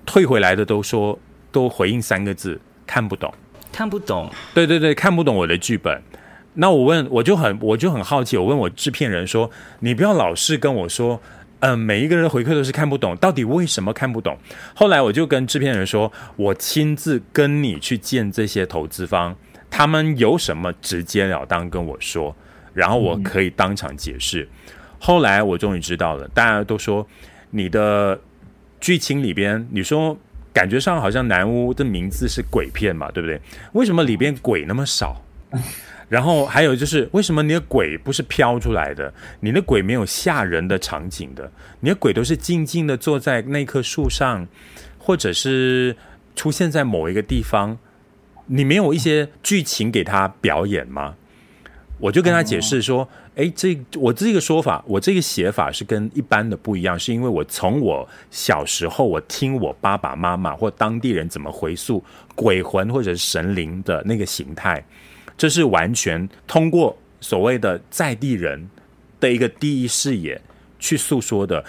[0.06, 1.18] 退回来的都说
[1.52, 3.34] 都回应三个字：看不懂，
[3.72, 4.30] 看不懂。
[4.54, 6.00] 对对对，看不懂我的剧本。
[6.54, 11.22] 那我问，我就很我就很好奇，我问我制片人说：“你不要老是跟我说。”
[11.64, 14.36] 嗯，每一个人的回馈都是看不懂，到底为什么看不懂？
[14.74, 19.36] 后来我就跟制片人说，我亲自跟你去见这些投资方，
[19.70, 22.36] 他们有什么直截了当跟我说，
[22.74, 24.50] 然后我可以当场解释。
[24.98, 27.08] 后来我终于知道了，大家都说
[27.52, 28.20] 你的
[28.80, 30.18] 剧情里边，你说
[30.52, 33.40] 感觉上好像南屋的名字是鬼片嘛，对不对？
[33.74, 35.22] 为什么里边鬼那么少？
[36.12, 39.14] 然后还有就是，为什么你的鬼不是飘出来的？
[39.40, 44.46] 你的鬼没有吓人的场景的，你的鬼都是静静的坐在那棵树上，
[44.98, 45.96] 或者是
[46.36, 47.78] 出现在某一个地方。
[48.48, 51.16] 你没有一些剧情给他表演吗？
[51.98, 62.04] 我就跟他解释说：“哎，这我这个说法，我这个写法是跟一般的不一样，是因为我从我小时候，我听我爸爸妈妈或当地人怎么回溯
[62.36, 64.84] 鬼魂或者神灵的那个形态。”
[65.42, 68.70] 这是完全通过所谓的在地人
[69.20, 70.40] 的一个第一视野
[70.78, 71.66] 去诉说的。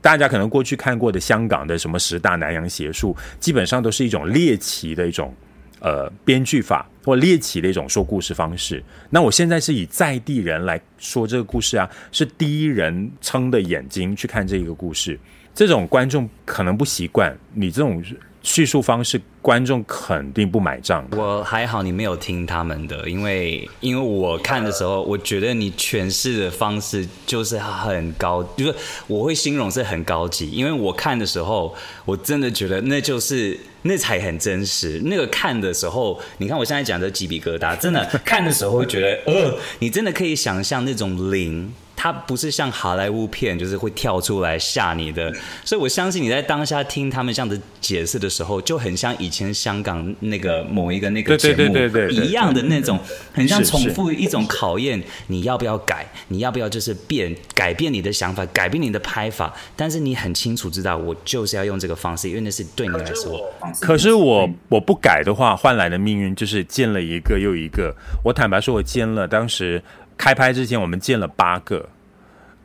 [0.00, 5.34] 大家可能过去看过的香港的什么十大南洋邪术，基本上都是一种猎奇的一种
[5.80, 8.80] 呃编剧法或猎奇的一种说故事方式。
[9.10, 15.18] 那我现在是以在地人来说这个故事啊，是第一人称的眼睛去看这一个故事，
[15.52, 18.00] 这种观众可能不习惯你这种。
[18.42, 21.06] 叙述方式，观众肯定不买账。
[21.12, 28.74] 我还好，你没有听他们的，因为因为我看的时候，我觉得你诠释的方式就是很高，就是
[29.06, 30.50] 我会形容是很高级。
[30.50, 31.74] 因为我看的时候，
[32.04, 35.00] 我真的觉得那就是那才很真实。
[35.04, 41.72] 那个看的时候，你看我现在讲的鸡皮疙瘩，真的看的时候会觉得，呃，你真的可以想象那种灵。
[42.00, 45.34] 它不是像好莱坞片，就是会跳出来吓你的，
[45.64, 51.76] 所以我相信你在当下听他们这样的解释的时候，就很像以前香港那个某一个那个节目
[52.08, 53.00] 一样的那种，
[53.32, 63.44] 很像重复一种考验，你要不要改，你要不要就是变改变你的想法，改变你的拍法，但是你很清楚知道，我就是要用这个方式，因为那是对你来说。
[63.80, 67.92] 可是我我不改的话，换来的命运就是见了一个又一个。
[68.22, 69.82] 我坦白说，我见了当时。
[70.18, 71.88] 开拍之前，我们见了八个，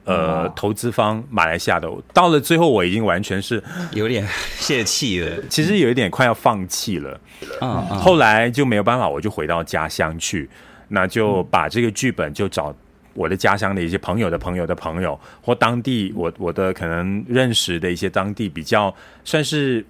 [0.05, 1.87] 呃，投资方，马来西亚的。
[2.11, 3.63] 到了最后，我已经完全是
[3.93, 7.21] 有点 泄气了，其实有一点快要放弃了。
[7.61, 10.49] 嗯，后来就没有办法，我就回到家乡去，
[10.89, 12.75] 那就把这个剧本就找
[13.13, 19.85] 我的家乡的一些朋友的朋友的朋友，或当地我我的可能认识的一些当地比较算是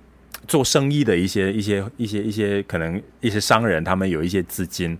[0.47, 4.97] 做生意的一些一些一些一些可能一些商人，他们有一些资金。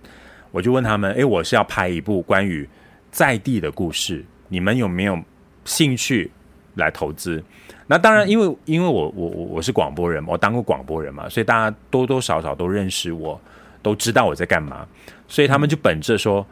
[0.54, 2.68] 我就问他们：“诶，我是要拍一部关于
[3.10, 5.18] 在地的故事，你们有没有
[5.64, 6.30] 兴趣
[6.76, 7.42] 来投资。
[7.88, 13.40] 那当然，因为因为我我我我是广播人，我当过广播人嘛，所以大家多多少少都认识我，
[13.82, 14.86] 都知道我在干嘛，
[15.26, 16.46] 所以他们就本着说，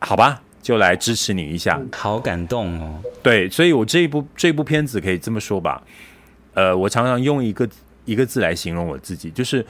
[0.00, 1.80] 好吧，就来支持你一下。
[1.92, 3.00] 好感动哦。
[3.22, 5.80] 对，所以我这一部这一部片子可以这么说吧，
[6.54, 7.68] 呃，我常常用一个
[8.04, 9.64] 一个字来形容我自己，就是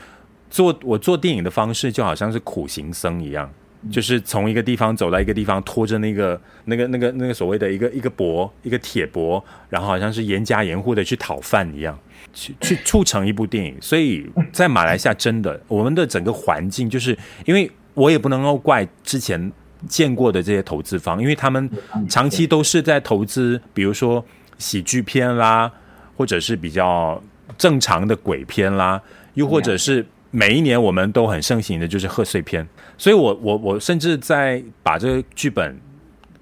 [0.48, 3.52] 做我做电影的方式就好像是苦行僧一样。
[3.90, 11.96] 就是从一个地方走到一个地方，拖着那个、那个、那个、那个所谓的一个一个钵，一个铁钵，然后好像是严加严户的去讨饭一样，
[12.34, 13.76] 去去促成一部电影。
[13.80, 19.52] 所以在马来西亚，真的，我们的整个环境，就是因为我也不能够怪之前
[19.88, 21.70] 见过的这些投资方，因为他们
[22.08, 24.24] 长期都是在投资，比如说
[24.58, 25.70] 喜剧片啦，
[26.16, 27.22] 或者是比较
[27.56, 29.00] 正常的鬼片啦，
[29.34, 30.04] 又或者是。
[30.30, 32.66] 每一年我们都很盛行的就是贺岁片，
[32.98, 35.80] 所以我我我甚至在把这个剧本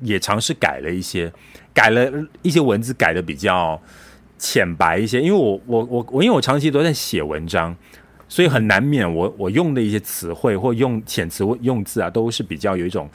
[0.00, 1.32] 也尝试改了一些，
[1.72, 2.10] 改了
[2.42, 3.80] 一些文字，改的比较
[4.38, 5.20] 浅白一些。
[5.20, 7.76] 因为我我我我因为我长期都在写文章，
[8.28, 13.08] 所以很难免我我用的一些词汇或用遣词用字啊，都是比较有一种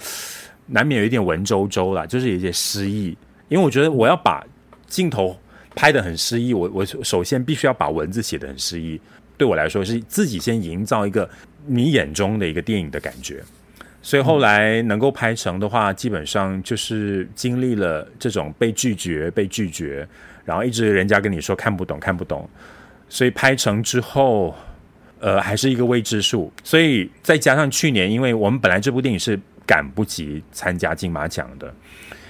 [0.68, 3.18] 难免有一点文绉绉啦，就是有一些诗意。
[3.50, 4.42] 因为我觉得我要把
[4.88, 5.38] 镜头
[5.76, 9.00] 拍的很诗意，我我首先必须要把文字写的很诗意。
[9.42, 11.28] 对我来说，是自己先营造一个
[11.66, 13.42] 你眼中的一个电影的感觉，
[14.00, 20.08] 所以后来能够拍成的话，基本上就是经历了这种被拒绝、被拒绝，
[20.46, 22.48] 然后一直人家跟你说看不懂、看不懂，
[23.10, 24.54] 所以拍成之后，
[25.20, 26.54] 呃，还是一个未知数。
[26.64, 31.74] 所以再加上去年，因为我们本来这部电影是赶不及参加金马奖的，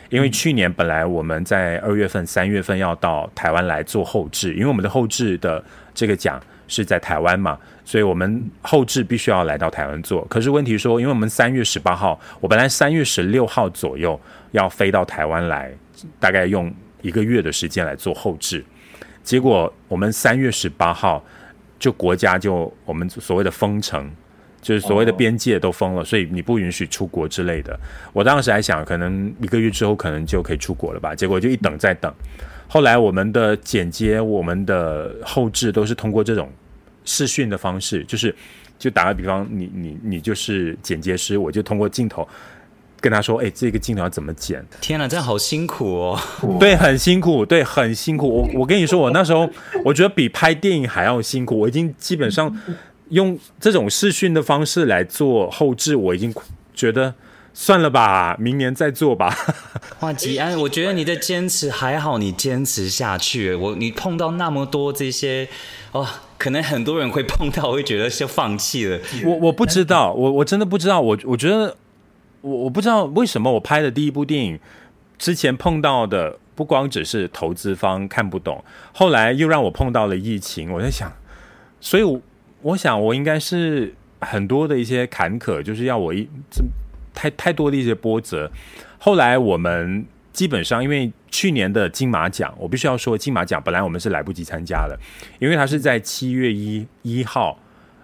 [0.09, 5.61] 因为去年本来我们在二月份、三月份要到台湾来做后制，因为我们的后制的
[5.93, 6.41] 这个奖。
[6.71, 10.23] 是在台湾嘛，所以我们后置必须要来到台湾做。
[10.29, 14.17] 可是问题说，因为我们三月十八号，我本来三月十六号左右
[14.51, 15.69] 要飞到台湾来，
[16.17, 18.63] 大概用一个月的时间来做后置。
[19.21, 21.21] 结果我们三月十八号
[21.77, 24.09] 就国家就我们所谓的封城，
[24.61, 27.77] 就是所谓的边界都封了，所以你不允许出国之类的。
[28.13, 31.13] 我当时还想，可能一个月之后可能就可以出国了吧。
[31.13, 32.13] 结果就一等再等。
[32.69, 36.49] 后来我们的剪接、我们的后置都是通过这种。
[37.05, 38.35] 视讯的方式，就是
[38.77, 42.27] 就打个比方，你你你就是剪接师，我就通过镜头
[42.99, 46.19] 跟他说：“哎，这个镜头要怎么剪？”天哪，这样好辛苦哦！
[46.59, 48.27] 对，很辛苦，对，很辛苦。
[48.29, 49.49] 我我跟你说，我那时候
[49.83, 51.57] 我觉得比拍电影还要辛苦。
[51.57, 52.55] 我已经基本上
[53.09, 56.33] 用这种视讯的方式来做后置，我已经
[56.73, 57.13] 觉得
[57.53, 59.35] 算了吧，明年再做吧。
[60.01, 63.53] 哇，吉安，我觉得你的坚持还好，你坚持下去。
[63.55, 65.47] 我你碰到那么多这些
[65.91, 66.07] 哦。
[66.41, 68.99] 可能很多人会碰到，会觉得就放弃了。
[69.23, 70.99] 我我不知道，我我真的不知道。
[70.99, 71.77] 我我觉得，
[72.41, 74.59] 我我不知道为什么我拍的第一部电影
[75.19, 80.71] 之前碰到的不光只是投资方看不懂，后来又让我碰到了疫情。
[80.71, 81.13] 我在想，
[81.79, 82.19] 所以我，
[82.63, 86.63] 我想我应该是很多的一些坎坷，就是要我一这
[87.13, 88.51] 太太多的一些波折。
[88.97, 90.07] 后来我们。
[90.33, 94.97] 基本上，因为去年的金马奖，我必须要说，金马奖本来我们是来不及参加的，
[95.39, 97.59] 因为它是在七月一一号，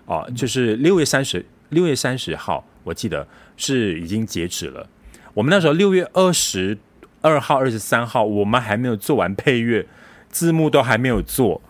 [0.06, 4.86] 哦、就是六月三十，六月三十号，我记得是已经截止了。
[5.34, 6.78] 我们那时候六月二十
[7.22, 9.86] 二号、二十三号，我们还没有做完配乐，
[10.30, 11.62] 字幕都还没有做，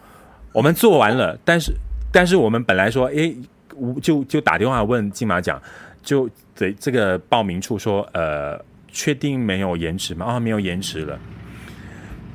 [0.53, 1.73] 我们做完了，但是
[2.11, 3.37] 但是我们本来说，诶，
[4.01, 5.61] 就就打电话问金马奖，
[6.01, 8.59] 就对这个报名处说，呃。
[8.89, 10.25] 确定没有延迟吗？
[10.25, 11.19] 啊、哦，没有延迟了。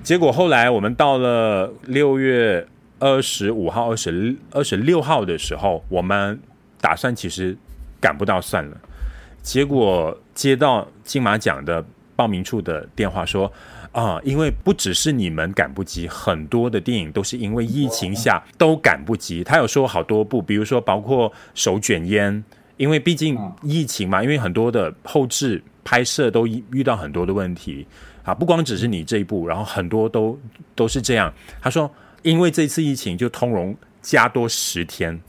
[0.02, 2.66] 结果后来我们到了六月
[2.98, 6.40] 二十五号、二十二十六号的时候，我们
[6.80, 7.56] 打算其实
[8.00, 8.76] 赶不到算了。
[9.42, 11.84] 结果接到金马奖的
[12.16, 13.52] 报名处的电话说，
[13.92, 19.44] 啊，因为不只是你们赶不及，很多的电影都是因为疫情下都赶不及。
[19.44, 22.34] 他有说好多部，比如说包括《手卷烟》，
[22.76, 25.62] 因为毕竟疫情嘛，因为很多的后制。
[25.84, 27.86] 拍摄都遇到很多的问题
[28.24, 30.38] 啊，不光只是你这一部，然后很多都
[30.74, 31.32] 都是这样。
[31.60, 31.92] 他说，
[32.22, 35.20] 因为这次疫情，就通融加多十天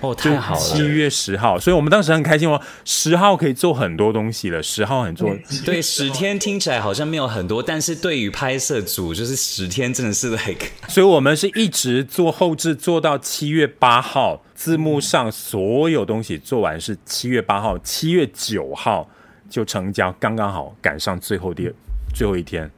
[0.00, 5.34] 哦，太好了，七月十号，所以我们当时很开心哦，十号可以做很多东西了，十号很做。
[5.64, 19.08] 对，十天听起来好像没有很多，但是对于拍摄组，就是十天真的是 like， 所以我们是一直做后置，做到七月八号，字幕上所有东西做完是七月八号，七月九号。
[19.54, 21.72] 就成交，刚刚好赶上最后的
[22.12, 22.68] 最后一天。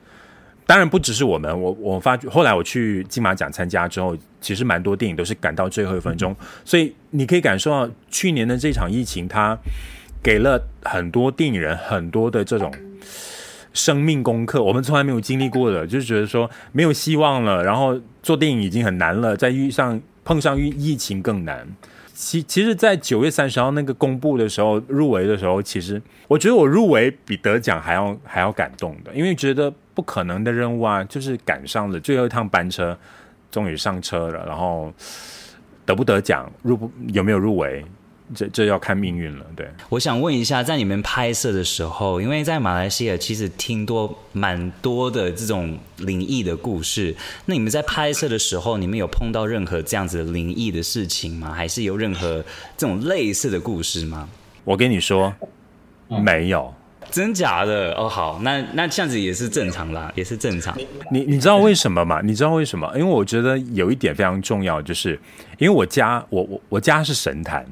[0.67, 6.33] 当然不只是我们，我我发觉后来我去金马奖参加之后，其实蛮多电影都是赶到最后一分钟。
[6.33, 9.57] 嗯、所以你可以感受到去年的这场疫情，它
[10.23, 12.71] 给了很多电影人很多的这种
[13.73, 21.67] 生命功课，我们从来没有经历过的，就是觉得说没有希望了，然后做电影已经很难了，再遇上碰上疫疫情更难。
[22.19, 32.99] 其其实，在九月三十号那个公布的时候，入围的时候，其实我觉得我入围比得奖还要还要感动的，因为觉得不可能的任务啊，就是赶上了最后一趟班车，
[33.51, 34.91] 终于上车了，然后
[35.85, 37.85] 得不得奖，入不有没有入围？
[38.35, 39.69] 这这要看命运了，对。
[39.89, 47.15] 我想问一下，在你们拍摄的时候，因为在马来西亚其实听多蛮多的这种灵异的故事，
[47.45, 51.53] 那你们在拍摄的时候，你们有碰到任何这样子的灵异的事情吗？
[51.53, 52.45] 还是有任何
[52.77, 54.29] 这种类似的故事吗？
[54.65, 55.33] 我跟你说，
[56.09, 56.75] 没有，
[57.13, 57.93] 真假的？
[57.95, 60.77] 哦，好，那那这样子也是正常啦，也是正常。
[61.13, 62.21] 你你知道为什么吗？
[62.25, 62.91] 你知道为什么？
[62.97, 65.13] 因为我觉得有一点非常重要，就是
[65.59, 67.65] 因为我家我我我家是神坛。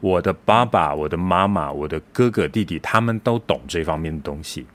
[0.00, 4.66] 我的爸爸、我的妈妈、我的哥哥弟弟，他们都懂这方面的东西，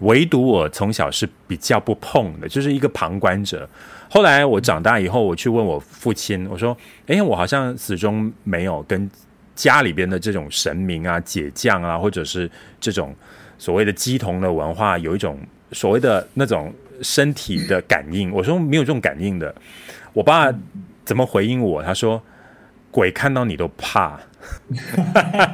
[0.00, 3.68] 唯独我从小是比较不碰的，就是一个旁观者。
[4.08, 6.76] 后来我长大以后，我去问我父亲，我说
[7.06, 9.08] ：“诶，我好像始终没有跟
[9.54, 12.50] 家里边的这种神明啊、解将啊，或者是
[12.80, 13.14] 这种
[13.58, 15.38] 所谓的鸡同的文化，有一种
[15.72, 16.72] 所谓的那种
[17.02, 19.54] 身体的感应。”我说：“没有这种感应的。”
[20.12, 20.52] 我爸
[21.04, 21.80] 怎么回应我？
[21.82, 22.20] 他说
[22.90, 24.20] ：“鬼看到你都怕。”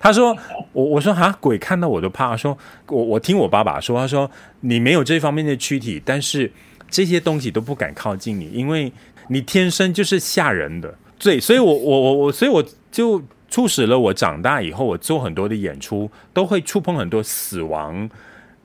[0.00, 0.36] 他说
[0.72, 2.36] ：“我我说哈，鬼看到我都怕。
[2.36, 2.56] 说
[2.88, 4.28] 我我听我爸爸说，他说
[4.60, 6.50] 你没有这方面的躯体，但是
[6.90, 8.92] 这些东西都不敢靠近你，因为
[9.28, 10.92] 你天生就是吓人的。
[11.18, 18.10] 对，所以我我我我，所以我就促使了我长大以后，我做很多的演出都会触碰很多死亡、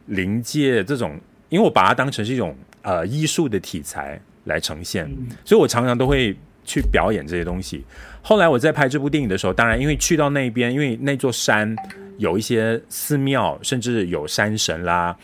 [0.07, 5.07] 临界这种，因为我把它当成是一种呃艺术的题材来呈现，
[5.45, 6.35] 所以我常常都会
[6.67, 7.83] 去表演这些东西。”
[8.21, 11.73] 后来我在拍这部电影的时候，当然因为去到那边，因为那座山
[12.17, 15.15] 有一些寺庙，甚至有山神啦，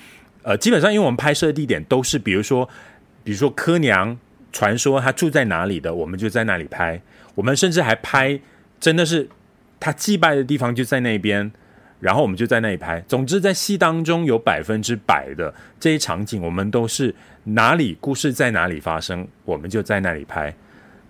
[0.42, 2.68] 呃，基本上因为我们拍摄的地点都是，比如说，
[3.24, 4.18] 比如说柯娘
[4.54, 7.02] 传说他住在哪里的，我们就在那里拍。
[7.36, 8.40] 我们甚至还拍，
[8.80, 9.28] 真的是
[9.80, 11.52] 他祭拜的地方就在那边，
[12.00, 13.04] 然后我们就在那里拍。
[13.08, 17.14] 总之，在戏当中有百分之百的这些场景，我们都是
[17.44, 20.54] 哪里故事在哪里发生，我们就在那里拍。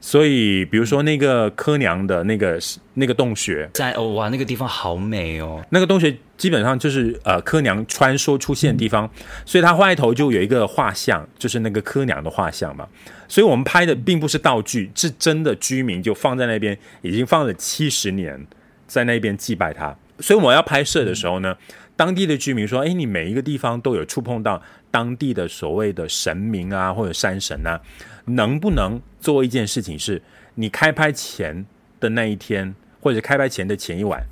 [0.06, 2.60] 所以，比如说那个柯娘的那个
[2.96, 5.66] 那个洞穴，在哦哇，那个地方好美哦。
[5.70, 12.86] 那个洞穴基本上就是呃柯娘穿梭出现的地方，嗯、所以它外头就有一个画像，就是那个柯娘的画像嘛。
[13.30, 18.46] 所以我们拍的并不是道具，是真的居民就放在那边，已经放了七十年，
[18.86, 19.96] 在那边祭拜他。
[20.20, 24.62] 所以我要拍摄的时候呢，嗯、当地的居民说：“哎，你每一个地方都有触碰到
[24.94, 27.82] 当地的所谓的神明啊，或者山神啊。”
[28.26, 30.22] 能不能做一件事情，是
[30.56, 31.66] 你开拍前
[32.00, 34.24] 的那一天，或者开拍前的前一晚，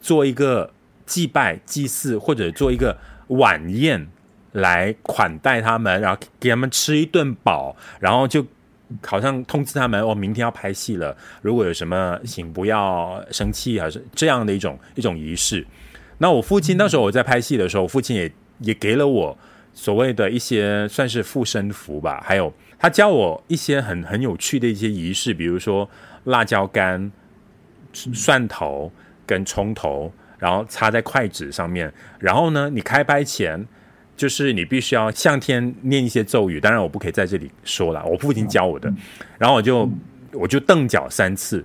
[0.00, 0.72] 做一个
[1.06, 2.98] 祭拜、祭祀，或者做一个
[3.28, 4.08] 晚宴
[4.50, 8.44] 来款待他们，然后给他们吃一顿饱，然后就
[9.06, 15.64] 好像通知他们，哦、明天要拍戏了，如果有什么，请不要生气，还是这样的一种一种仪式。
[16.18, 18.32] 那我父亲那时候我在拍戏的时候，父亲也
[18.62, 19.38] 也给了我
[19.78, 22.52] 所谓的一些算是护身符吧，还有。
[22.80, 25.88] 他教我一些很很有趣的一些仪式，比如说
[26.24, 27.12] 辣椒干、
[27.92, 28.90] 蒜头
[29.24, 31.92] 跟葱头，然后插在筷子上面。
[32.18, 33.64] 然后呢，你开拍前，
[34.16, 36.58] 就是你必须要向天念一些咒语。
[36.58, 38.92] 当然，我不可以在这里说了，我父亲教我的。
[39.38, 39.88] 然后我就
[40.32, 41.64] 我就蹬脚三次，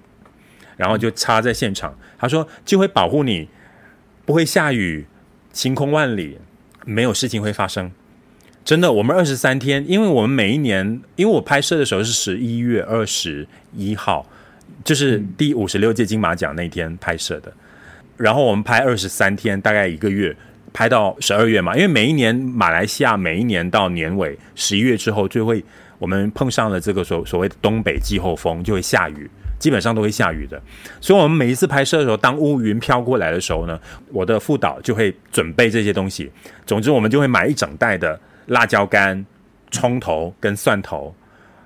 [0.77, 1.97] 然后就插在现场。
[2.19, 3.49] 他说就会保护你，
[4.23, 5.07] 不会下雨，
[5.51, 6.37] 晴空万里，
[6.85, 7.91] 没有事情会发生。
[8.65, 13.45] 真的，我们二十三天，因为我们每一年，因为我拍摄的时候是十一月二十
[13.75, 14.25] 一号，
[14.85, 17.51] 就是第五十六届金马奖那天拍摄的，
[18.15, 20.33] 然后我们拍二十三天，大概一个月，
[20.71, 21.75] 拍到十二月嘛。
[21.75, 25.61] 因为每一年马来西亚每一年到年尾十一月之后，就会
[25.99, 30.61] 我们碰上了这个所所谓的东北季候风，就会下雨，基本上都会下雨的。
[31.01, 33.77] 所以，我们每一次拍摄的时候，当乌云飘过来的时候呢，
[34.09, 36.31] 我的副导就会准备这些东西。
[36.65, 38.17] 总之，我们就会买一整袋的。
[38.47, 39.25] 辣椒干、
[39.71, 41.13] 葱头跟蒜头，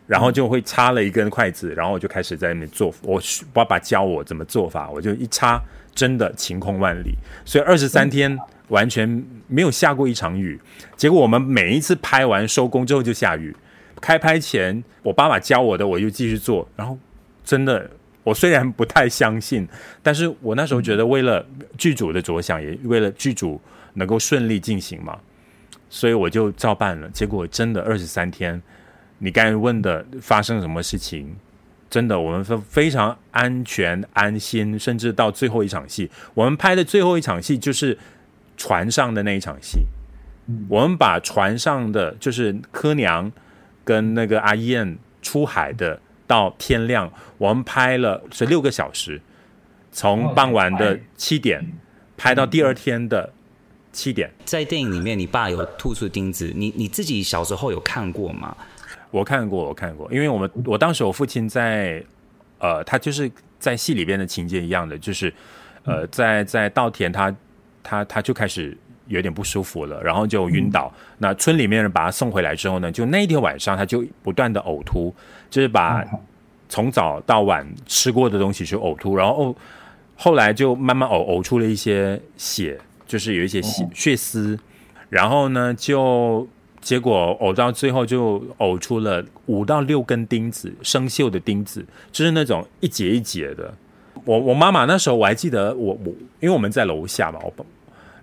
[0.06, 2.94] 然后就会插了一根筷子，然后我就开始在那边做。
[3.02, 3.22] 我
[3.54, 5.62] 爸爸教我怎么做法，我就一插，
[5.94, 7.16] 真的晴空万里。
[7.44, 8.38] 所以二十三天
[8.70, 10.60] 完全没有下过一场雨。
[10.96, 13.56] 结果我们每一次拍完收工之后就下雨。
[14.00, 16.70] 开拍前我爸爸教我的，我就继续做。
[16.76, 16.98] 然后
[17.44, 17.90] 真的，
[18.24, 19.68] 我虽然不太相信，
[20.04, 21.44] 但是我那时候觉得为了
[21.78, 23.60] 剧组的着想，也为了剧组
[23.96, 25.18] 能够顺利进行嘛。
[25.90, 28.62] 所以我就照办了，结果真的二十三天，
[29.20, 31.36] 你刚才问的发生什么事情，
[31.90, 37.98] 真的我们非非常安全安心，甚至到最后一场戏，我们拍的最后一场戏就是
[38.58, 39.86] 船上的那一场戏，
[40.68, 43.32] 我们把船上的就是柯娘
[43.86, 49.22] 跟那个阿燕出海的到天亮，我们拍了是六个小时，
[49.92, 51.66] 从傍晚的七点
[52.18, 53.34] 拍到第二天的
[53.98, 54.32] 七点。
[54.46, 58.56] 在电影里面，你爸有吐出钉子，你你自己小时候有看过吗？
[59.10, 62.04] 我看过，我看过，因为我们我当时我父亲在，
[62.60, 65.34] 呃，他就是在戏里边的情节一样的，就是，
[65.84, 67.36] 呃，在在稻田他
[67.82, 68.78] 他他就开始
[69.08, 70.94] 有点不舒服了，然后就晕倒。
[71.18, 75.16] 那村里面人把他送回来之后呢，就那一天晚上他就不断的呕吐，
[75.50, 76.06] 就是把
[76.70, 79.56] 从早到晚吃过的东西就呕吐，然后
[80.16, 82.78] 后来就慢慢呕呕出了一些血，
[83.08, 84.60] 就是有一些血血丝，
[85.10, 86.48] 然后呢就。
[86.80, 93.74] 结果呕到最后就呕出了五到六根钉子，生锈的钉子，就是那种一节一节的。
[94.24, 97.66] 我我妈妈那时候我还记得我，我我因为我们在楼下嘛，我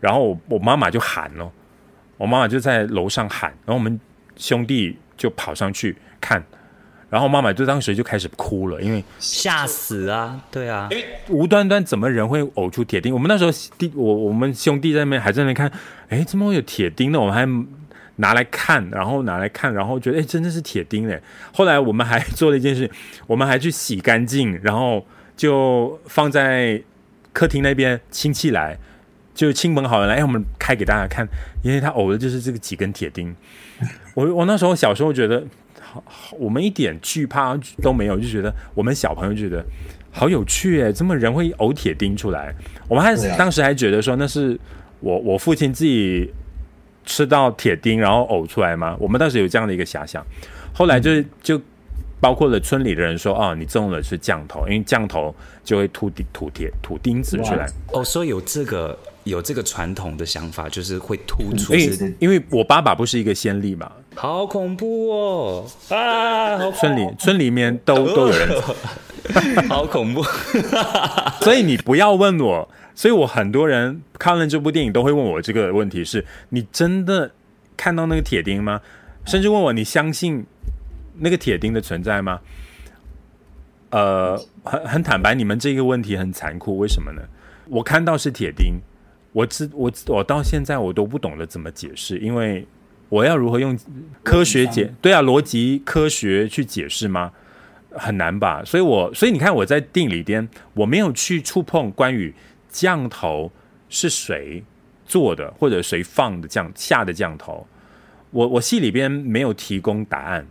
[0.01, 1.53] 然后我我妈妈就喊咯，
[2.17, 4.01] 我妈妈就在楼上喊，然后我们
[4.37, 6.43] 兄弟就跑上去看，
[7.11, 13.13] 然后妈妈就当时就开始哭了，因为吓死啊，对啊，因为无端端怎么人会呕出铁钉？
[13.13, 15.71] 我们那时候弟我我们兄弟在那边还在那边看，
[16.09, 17.21] 哎，怎么会有铁钉呢？
[17.21, 17.49] 我们还。
[18.17, 21.21] 拿来看，然后拿来看，然后觉得哎，真的是铁钉嘞。
[21.53, 22.89] 后来我们还做了一件事，
[23.27, 25.05] 我们还去洗干净，然后
[25.37, 26.81] 就放在
[27.33, 28.79] 客厅那边，亲戚来
[29.35, 31.27] 就亲朋好友来，哎，我们开给大家看，
[31.65, 33.35] 因为他呕的就是这个几根铁钉。
[34.15, 35.47] 我我那时候小时候觉得，好，
[36.39, 39.65] 我们一点惧怕都没有，就觉得我们小朋友觉得
[40.11, 42.55] 好有趣哎，怎么人会呕铁钉出来？
[42.89, 44.59] 我们还当时还觉得说那是
[45.01, 46.31] 我我父亲自己。
[47.07, 48.97] 吃到铁钉然后呕出来吗？
[48.99, 50.25] 我们当时有这样的一个遐想，
[50.73, 51.61] 后来就就
[52.19, 57.69] 包括了村里的人说，哦，你中了是降头，因为降头就会吐铁吐钉子出来。
[57.93, 61.75] 哦，所以有这个有这个传统的想法，就是会突出。
[61.75, 66.71] 因为因为我爸爸不是一个先例嘛，好恐怖哦啊！
[66.73, 70.23] 村里村里面都都有人，好恐怖。
[71.43, 72.69] 所以你不要问我。
[72.95, 77.33] 所以我很多人看了这部电影都会问我这个问题：是你真的
[77.77, 78.81] 看到那个铁钉吗？
[79.27, 80.47] 甚至问我你相信
[81.19, 82.41] 那个铁钉的存在吗？
[83.91, 87.23] 呃，很很坦白，你们这个问题很残酷，为什么呢？
[87.69, 88.75] 我看到是铁钉，
[89.33, 92.65] 我知我我到现在我都不懂得怎么解释，因为
[93.15, 93.79] 我要如何用
[94.25, 94.93] 科学解？
[95.01, 97.31] 对啊，逻辑科学去解释吗？
[97.93, 98.65] 很难吧？
[98.65, 102.35] 所以我所以你看我在电影里边我没有去触碰关于。
[102.69, 103.53] 降头
[103.89, 104.65] 是谁
[105.07, 107.65] 做的，或者谁放的降下的降头？
[108.33, 110.45] 我我戏里边没有提供答案，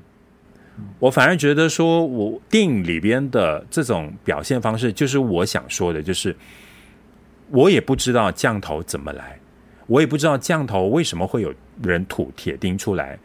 [1.00, 6.34] 我反而觉得说，我电影里边的这种表现方式，就是我想说的，就是
[7.50, 9.38] 我也不知道降头怎么来，
[9.88, 13.18] 我也不知道降头为什么会有人吐铁钉出来，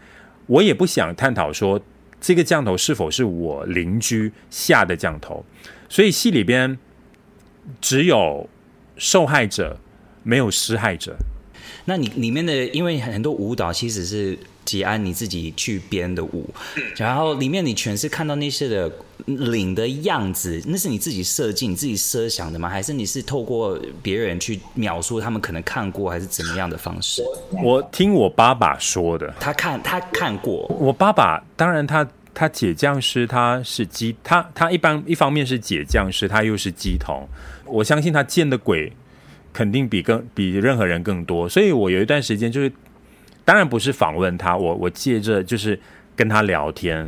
[0.47, 1.81] 我也不想探讨说
[2.21, 5.45] 这个降头是否是我邻居下的降头，
[5.89, 6.79] 所以戏里边
[7.81, 8.49] 只有。
[9.01, 9.79] 受害者
[10.25, 11.17] 没有施害者，
[11.85, 14.37] 那你里面的因为很多舞蹈其实是
[14.69, 16.45] 捷安你自己去编的舞，
[16.97, 18.93] 然后里面你全是看到那些的
[19.25, 22.69] 领的样子，那是你自己设计、你自己设想的吗？
[22.69, 27.23] 还是你是透过别人去描述他们可能看过，还是怎么样的方式？
[27.65, 30.67] 我听我爸爸说的，他看他看过。
[30.79, 37.27] 我爸爸当然他他解匠师，他是鸡，他他一般一方面是解匠师，他又是鸡童。
[37.65, 38.93] 我相信他见的鬼
[39.51, 42.71] 肯定比更比任何人更多，所以我有一段时间就是，
[43.49, 45.81] 当然不是访问他，我我借着就是
[46.15, 47.03] 跟他聊天，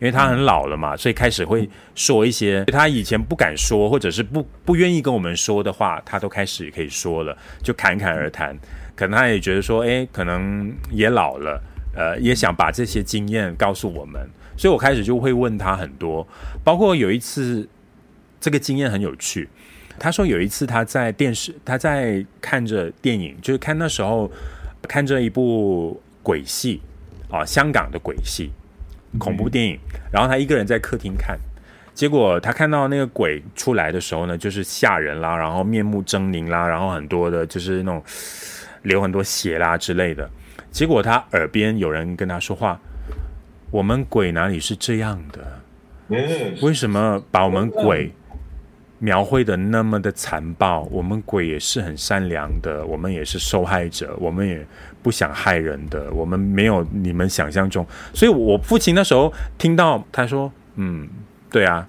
[0.00, 8.58] 因为他很老了嘛，所以开始会说一些他以前不敢说或者是不不愿意跟我们说的话，他都开始可以说了，就侃侃而谈。
[8.96, 11.62] 可能他也觉得说，哎，可能也老了，
[11.94, 14.20] 呃，也想把这些经验告诉我们，
[14.56, 16.26] 所以我开始就会问他很多，
[16.64, 17.68] 包括有一次
[18.40, 19.48] 这个经验很有趣。
[19.96, 24.28] 他说有一次他在电视，他在看着电影，就是看那时候
[24.88, 26.80] 看这一部鬼戏
[27.30, 28.50] 啊，香港的鬼戏，
[29.18, 29.78] 恐怖电影。
[30.12, 31.38] 然后他一个人在客厅看，
[31.94, 38.02] 结果他看到那个鬼出来的时候呢，就是吓人啦，然后面目狰狞啦，然后很多的就是那种
[38.82, 40.28] 流很多血啦之类的。
[40.70, 42.80] 结果他耳边有人跟他说话
[43.70, 45.60] ：“我们鬼哪里是这样的？
[46.62, 48.12] 为什么把我们鬼？”
[49.04, 54.66] 描绘的那么的残暴，我们鬼也是很善良的，我们也是受害者，我们也
[55.02, 57.86] 不想害人的，我们没有你们想象中。
[58.14, 61.06] 所以，我父亲那时候听到他说：“嗯，
[61.50, 61.86] 对啊，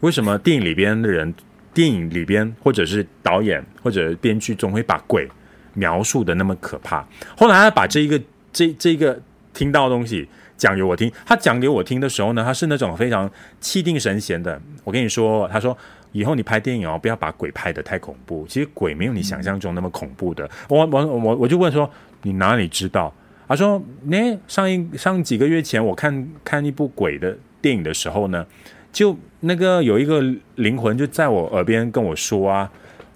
[0.00, 1.34] 为什么电影里边的人，
[1.74, 5.28] 电影里边或者是导演或者编剧总会把鬼
[5.74, 8.18] 描述的那么可怕？”后来他把这一个
[8.50, 9.20] 这这个
[9.52, 10.26] 听到的东西
[10.56, 11.12] 讲给我听。
[11.26, 13.30] 他讲给我听的时候呢，他是那种非常
[13.60, 14.58] 气定神闲的。
[14.84, 15.76] 我跟你说，他说
[16.16, 18.46] 以后你拍电影哦，不要把鬼拍得太恐怖。
[18.48, 20.48] 其实鬼没有你想象中那么恐怖的。
[20.68, 21.90] 我我我我就问说，
[22.22, 23.12] 你哪里知道？
[23.48, 28.44] 他说，那上一上几个月前，我看看一部鬼的电影的时候呢，
[28.92, 30.20] 就那个有一个
[30.56, 32.68] 灵魂就在我耳边跟我说啊，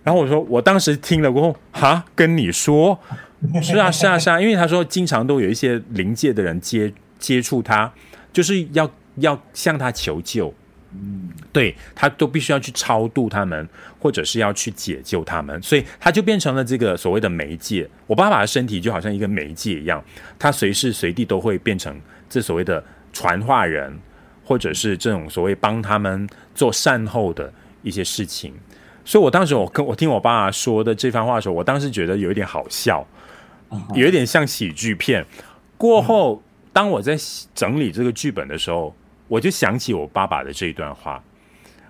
[0.05, 2.97] 然后我说，我当时听了过后，哈，跟你说，
[3.61, 7.93] 是啊是啊是啊，因为他说经常都有一些灵界的人接接触他，
[8.33, 10.53] 就是要要向他求救。
[10.93, 13.69] 嗯，对，他都必须要去超度他们，
[14.01, 17.89] 或者是要去解救他们，所以他就变成了这个所谓的媒介。
[18.09, 20.03] 我爸爸的身体就好像一个媒介一样，
[20.37, 21.97] 他随时随地都会变成
[22.29, 23.97] 这所谓的传话人，
[24.45, 28.53] 或者是这种所谓帮他们做善后的一些事情。
[29.05, 33.07] 所以我当时我跟我听我爸爸说的这番话的时候，我当时觉得有一点好笑，
[33.95, 35.25] 有一点像喜剧片。
[35.77, 37.17] 过后，当我在
[37.55, 38.93] 整理这个剧本的时候。
[39.31, 41.23] 我就想起我爸爸的这一段话，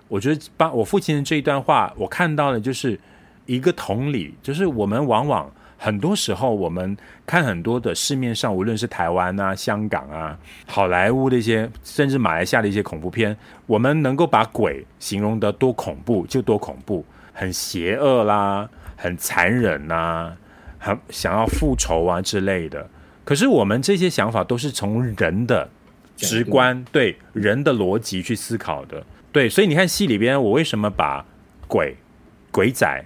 [0.07, 2.99] 我觉得爸，我父亲的这一段话，我看到的就是
[3.47, 10.37] 一个同理，就是我们往往很多时候，我们看很多的市面上，无论是台湾啊、香港啊、
[10.67, 13.35] 好莱坞的一些，甚至马来西亚的一些恐怖片，
[13.65, 20.31] 我们能够把鬼形容得多恐怖就多恐怖，很邪恶啦，很残忍呐，
[20.77, 22.87] 很想要复仇啊之类的。
[23.25, 25.67] 可是我们这些想法都是从人的。
[26.21, 31.25] 直观对人的逻辑去思考的，对，所以你看戏里边，我为什么把
[31.67, 31.97] 鬼、
[32.51, 33.05] 鬼仔，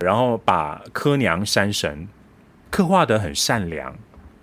[0.00, 2.08] 然后把柯娘、山神
[2.70, 3.96] 刻画得很善良？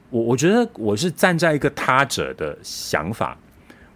[0.10, 3.38] 我我觉得我是站在一个他者的想法，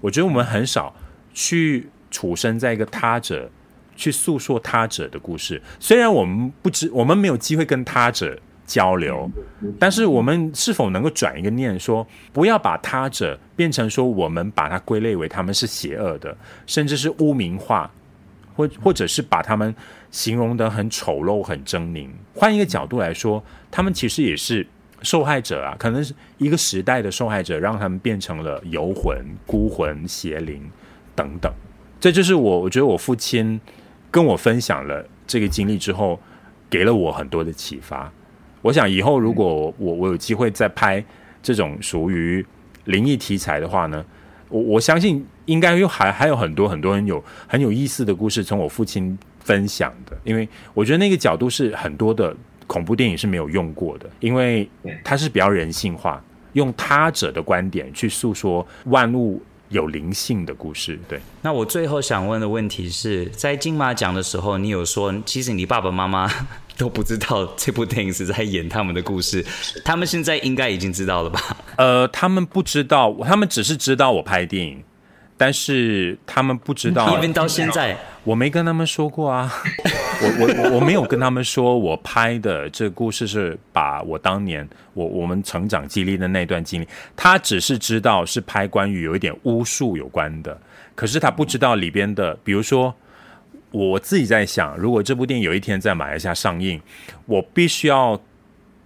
[0.02, 0.96] 我觉得我们很少
[1.34, 3.50] 去处身在一个他者
[3.96, 8.40] 去诉说他者的故事，虽然我们不知，我们没有机会跟他者。
[8.68, 9.32] 交流，
[9.80, 17.90] 但是我们是否能够转一个念，说不要把他者变成说我们把它归类为他们是邪恶的，甚至是污名化，
[18.56, 19.74] 或或者是把他们
[20.12, 22.10] 形容得很丑陋、很狰狞。
[22.36, 23.42] 换一个角度来说，
[23.72, 24.68] 他们其实也是
[25.02, 30.70] 受害者啊，可能是一个时代的受害者，让他们变成了游魂、孤魂、邪灵
[31.16, 31.50] 等等。
[32.02, 33.60] 这就是我，我觉得我父亲
[34.12, 36.20] 跟我分享了这个经历之后，
[36.70, 38.12] 给了我很多的启发。
[38.68, 41.02] 我想以后如果我我有机会再拍
[41.42, 42.46] 这种属于
[42.84, 44.04] 灵异题材的话呢，
[44.50, 54.70] 我我相信应该又还还有很多很多人有很有意思的故事从我父亲分享的，因为我觉得那个角度是很多的恐怖电影是没有用过的，因为
[55.02, 61.00] 它是比较人性化，用他者的观点去诉说万物有灵性的故事。
[61.08, 66.32] 对，那我最后想问的问题是在金马奖的时候，你有说其实你爸爸妈妈。
[66.78, 69.44] 都不知道这部电影是在演他们的故事，
[69.84, 71.58] 他们现在应该已经知道了吧？
[71.76, 74.84] 呃，他们不知道，他们只是知道我拍电影，
[75.38, 79.54] 但是他们不知道，因为到现在我没跟他们说过啊，
[80.20, 90.60] 我我我没有跟他们说我拍的这个故事是把我当年我我们成长经历的那段经历，他只是知道是拍关于有一点巫术有关的，
[90.96, 92.94] 可是他不知道里边的，比如说。
[93.70, 96.82] 我自己在想，如果这部电影有一天在马来西亚上映，
[97.26, 98.20] 我必须要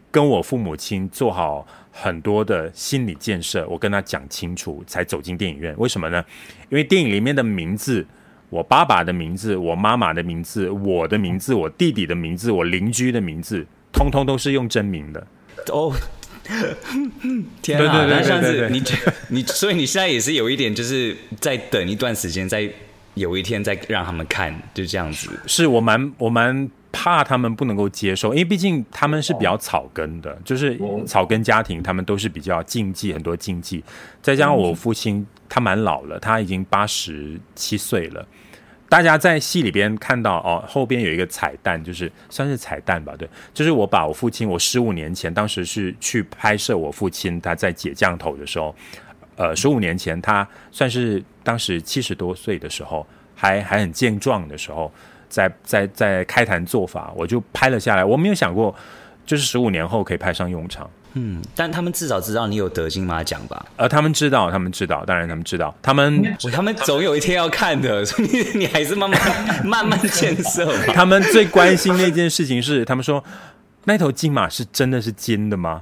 [0.09, 1.65] 跟我父母亲做好
[2.01, 5.75] 很多的心理建设，我跟他讲清楚才走进电影院。
[5.77, 6.23] 为什么呢？
[6.69, 8.05] 因为电影里面的名字，
[8.49, 15.27] 我爸爸的名字、我妈妈的名字、我的名字、我弟弟的名字、我邻居的名字，通通都是用真名的。
[15.67, 15.93] 哦，
[17.61, 18.05] 天啊！
[18.09, 18.83] 那这样子，你
[19.29, 22.67] 你所以你现在也是有一点，就是在等一段时间在。
[23.15, 25.29] 有一天再让他们看，就这样子。
[25.45, 33.83] 是我蛮我蛮怕他们不能够接受，因为毕竟他们是比较草根的，就是草根家庭，他们都是比较禁忌，很多禁忌。
[34.21, 38.25] 再加上我父亲他蛮老了，他已经八十七岁了。
[38.89, 48.75] 大家在戏里边看到哦，后边有一个彩蛋，就是算是彩蛋吧，对，就是我把我父亲，我十五年前当时是去拍摄我父亲他在解降头的时候。
[49.37, 54.91] 呃，十五年前，他算是当时七十多岁的时候，还还很健壮的时候，
[55.31, 58.03] 在在在开坛做法，我就拍了下来。
[58.03, 58.75] 我没有想过，
[59.25, 60.87] 就是十五年后可以派上用场。
[61.13, 63.65] 嗯，但他们至少知道你有得金马奖吧？
[63.77, 69.19] 呃，他们知道，他们知道，当然他们知道，他们他们总有一天要看的，所以你你还是慢慢
[69.65, 70.71] 慢慢建设。
[70.93, 73.23] 他们最关心的一件事情是，他们说
[73.85, 75.81] 那头金马是真的是金的吗？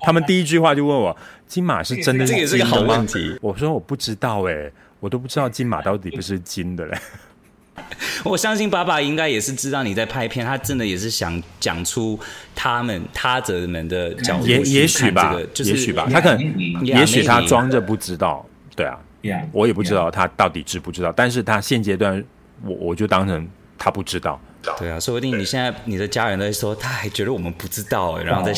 [0.00, 1.16] 他们第一句话就问我
[1.46, 3.38] ：“金马是真的是金的吗？”这个也是个好问题。
[3.40, 6.98] 我说：“我不知道哎，我都不知道金马到底不是金的嘞。”
[8.24, 12.18] 我相信爸爸应该也是知道你在拍片，他真的也是想讲出
[12.54, 18.44] 他们他者们的角也也许吧，就是、也许吧，他可能也许他装着不知道，
[18.76, 22.22] 对啊，yeah, 我也不知道他到底知不知道.但是他现阶段，
[22.64, 24.40] 我我就当成他不知道。
[24.78, 28.52] 对啊，说不定你现在你的家人在说，他还觉得我们不知道，然后在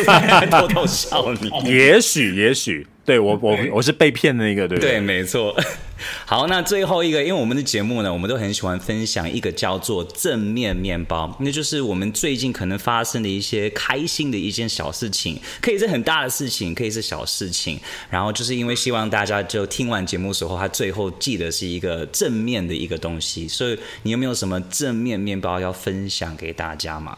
[0.50, 1.50] 偷偷笑你。
[1.70, 2.86] 也许，也许。
[3.08, 4.78] 对我我我是被骗的那个，对？
[4.78, 5.56] 对，没错。
[6.26, 17.80] 好，那最后一个，因为我们的节目呢，我们都很喜欢分享一个叫做正面面包，那就是我们最近可能发生的一些开心的一件小事情，可以是很大的事情，可以是小事情。
[18.10, 23.48] 然后就是因为希望大家就听完节目时候，他最后记得是一个正面的一个东西。
[23.48, 27.16] 所以你有没有什么正面面包要分享给大家吗？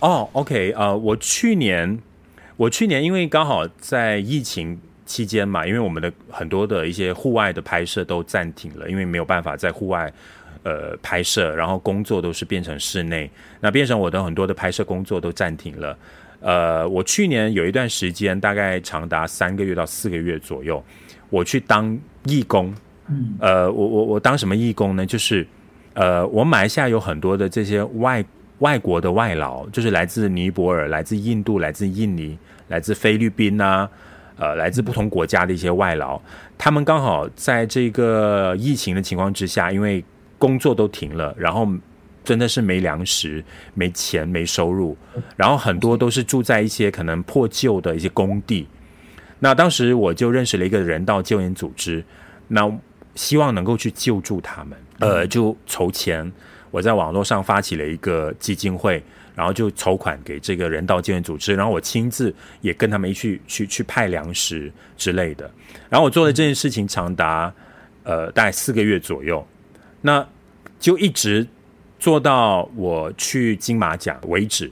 [0.00, 2.00] 哦，OK，呃，我去年
[2.56, 4.80] 我去年因为刚好在疫情。
[5.12, 10.10] 期间嘛，因为我们的很多的一些户外的拍摄都暂停了，因为没有办法在户外
[10.62, 15.98] 呃拍摄，然后工作都是变成室内，那变成我的很多的拍摄工作都暂停了。
[16.40, 20.82] 呃，我去年有一段时间，大概长达三个月到四个月左右，
[21.28, 22.74] 我去当义工。
[23.08, 25.04] 嗯，呃，我我我当什么义工呢？
[25.04, 25.46] 就是
[25.92, 28.24] 呃，我马来西亚有很多的这些外
[28.60, 32.38] 外国的外劳，就是来自尼泊尔、来自印度、来自印尼、
[32.68, 33.86] 来自菲律宾啊。
[34.36, 36.20] 呃，来自不同国家的一些外劳，
[36.56, 40.04] 他们刚好在这个疫情的情况之下，因为
[40.38, 41.68] 工作都停了，然后
[42.24, 44.96] 真的是没粮食、没钱、没收入，
[45.36, 48.66] 然后很多都是住在一些可能破旧的一些工地。
[49.40, 52.04] 那当时我就认识了一个人道救援组织，
[52.48, 52.70] 那
[53.14, 56.32] 希望能够去救助他们，呃，就筹钱，
[56.70, 59.02] 我在网络上发起了一个基金会。
[59.34, 65.50] 然后就筹款给这个人道救援组织，然后我亲自也跟他们一起去去去派粮食之类的。
[65.88, 67.52] 然后我做了这件事情长达
[68.04, 69.46] 呃大概四个月左右，
[70.02, 70.26] 那
[70.78, 71.46] 就一直
[71.98, 74.70] 做到我去金马奖为止。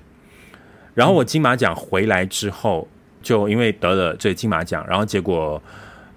[0.92, 2.86] 然后我金马奖回来之后，
[3.22, 5.62] 就因为得了这个金马奖，然后结果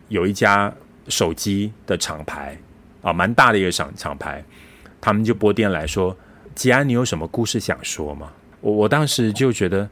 [0.10, 0.74] 有一家
[1.08, 2.58] 手机的厂牌
[3.02, 4.44] 啊，蛮大的一个厂厂牌，
[5.00, 6.18] 他们就拨电来说。
[6.56, 8.32] 吉安，你有什么故事想说吗？
[8.62, 9.90] 我我当时就觉得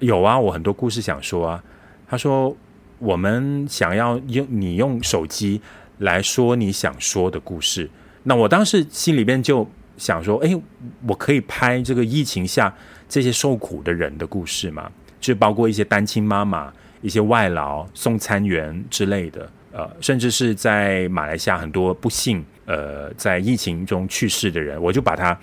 [0.00, 1.62] 有啊，我很多故事想说啊。
[2.08, 2.54] 他说，
[2.98, 5.60] 我们想要用你用手机
[5.98, 7.88] 来说你想说的故事。
[8.24, 10.60] 那我当时心里边就想说，哎，
[11.06, 12.74] 我可以拍这个疫情下
[13.08, 14.90] 这些受苦的人的故事吗？
[15.20, 25.38] 就包括一些单亲妈妈、一些外劳、送餐员之类的，呃，甚至是在马来西亚很多不幸呃在疫情中去世的人，我就把它。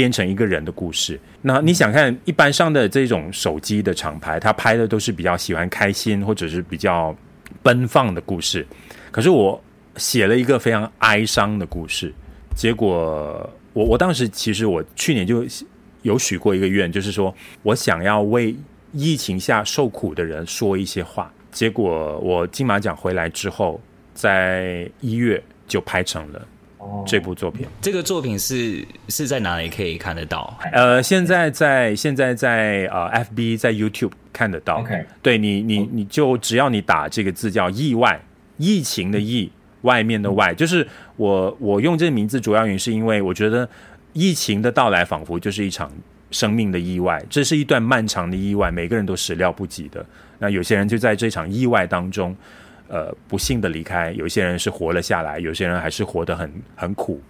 [0.00, 1.20] 编成一个人的故事。
[1.42, 7.14] 那你想看一般上的这种手机的厂牌，他拍的都是比较喜欢开心或者是比较
[7.62, 8.66] 奔放的故事。
[9.10, 9.62] 可是我
[9.96, 12.10] 写了一个非常哀伤的故事。
[12.56, 15.44] 结果我我当时其实我去年就
[16.00, 18.56] 有许过一个愿，就是说我想要为
[18.94, 21.30] 疫情下受苦的人说一些话。
[21.52, 23.78] 结果我金马奖回来之后，
[24.14, 26.48] 在一月就拍成了。
[27.06, 30.58] 这部作品，这个作品是是在哪里可以看得到？
[30.72, 34.80] 呃，现在在现在在呃，FB 在 YouTube 看得到。
[34.80, 38.20] OK，对你你你就只要你打这个字叫“意外”，
[38.56, 39.50] 疫情的“疫”，
[39.82, 43.68] 外面的“外”，就是我我用这个名字主要原因是因为我觉得
[44.12, 45.90] 疫情的到来仿佛就是一场
[46.30, 50.04] 生命的意外，这是一段漫长的意外，每个人都始料不及的。
[50.38, 52.34] 那有些人就在这场意外当中。
[52.92, 57.22] 呃，不幸的离开，有些人是活了下来，有些人还是活得很很苦，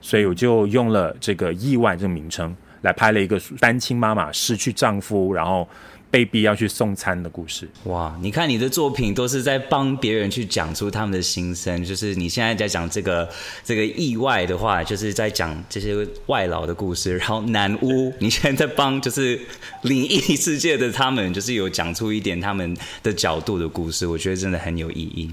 [0.00, 2.52] 所以我就用了这个“意外”这个名称
[2.82, 5.68] 来拍了一个单亲妈妈失去丈夫，然后
[6.16, 7.68] 被逼要去送餐的故事。
[7.84, 13.28] 哇，你看你的作品都是在帮别人去讲出他们的心声，就是你现在在讲这个
[13.62, 15.94] 这个意外的话，就是在讲这些
[16.24, 19.38] 外劳的故事，然后南屋，你现在在帮就是
[19.82, 25.30] 灵异世界的他们，就是有讲出一点他们的角度的故事，我觉得真的很有意义。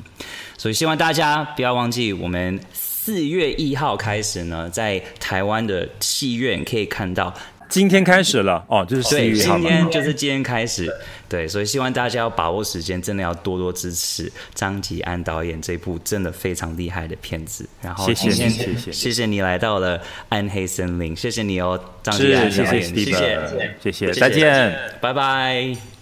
[0.57, 7.34] 所以希望大家不要忘记，我们四月一号开始呢，在台湾的戏院可以看到。
[7.74, 9.57] 今天开始了哦，就是四月号。
[9.57, 10.95] 今天就是今天开始，
[11.28, 17.67] 对，所以希望大家要把握时间，真的要多多支持张吉安导演这部真的非常厉害的片子。
[17.82, 18.47] 然后谢谢谢
[18.78, 19.99] 谢，谢谢你来到了
[20.30, 25.92] 暗黑森林，谢谢你哦，张吉安导谢谢谢，谢谢，再见，拜拜。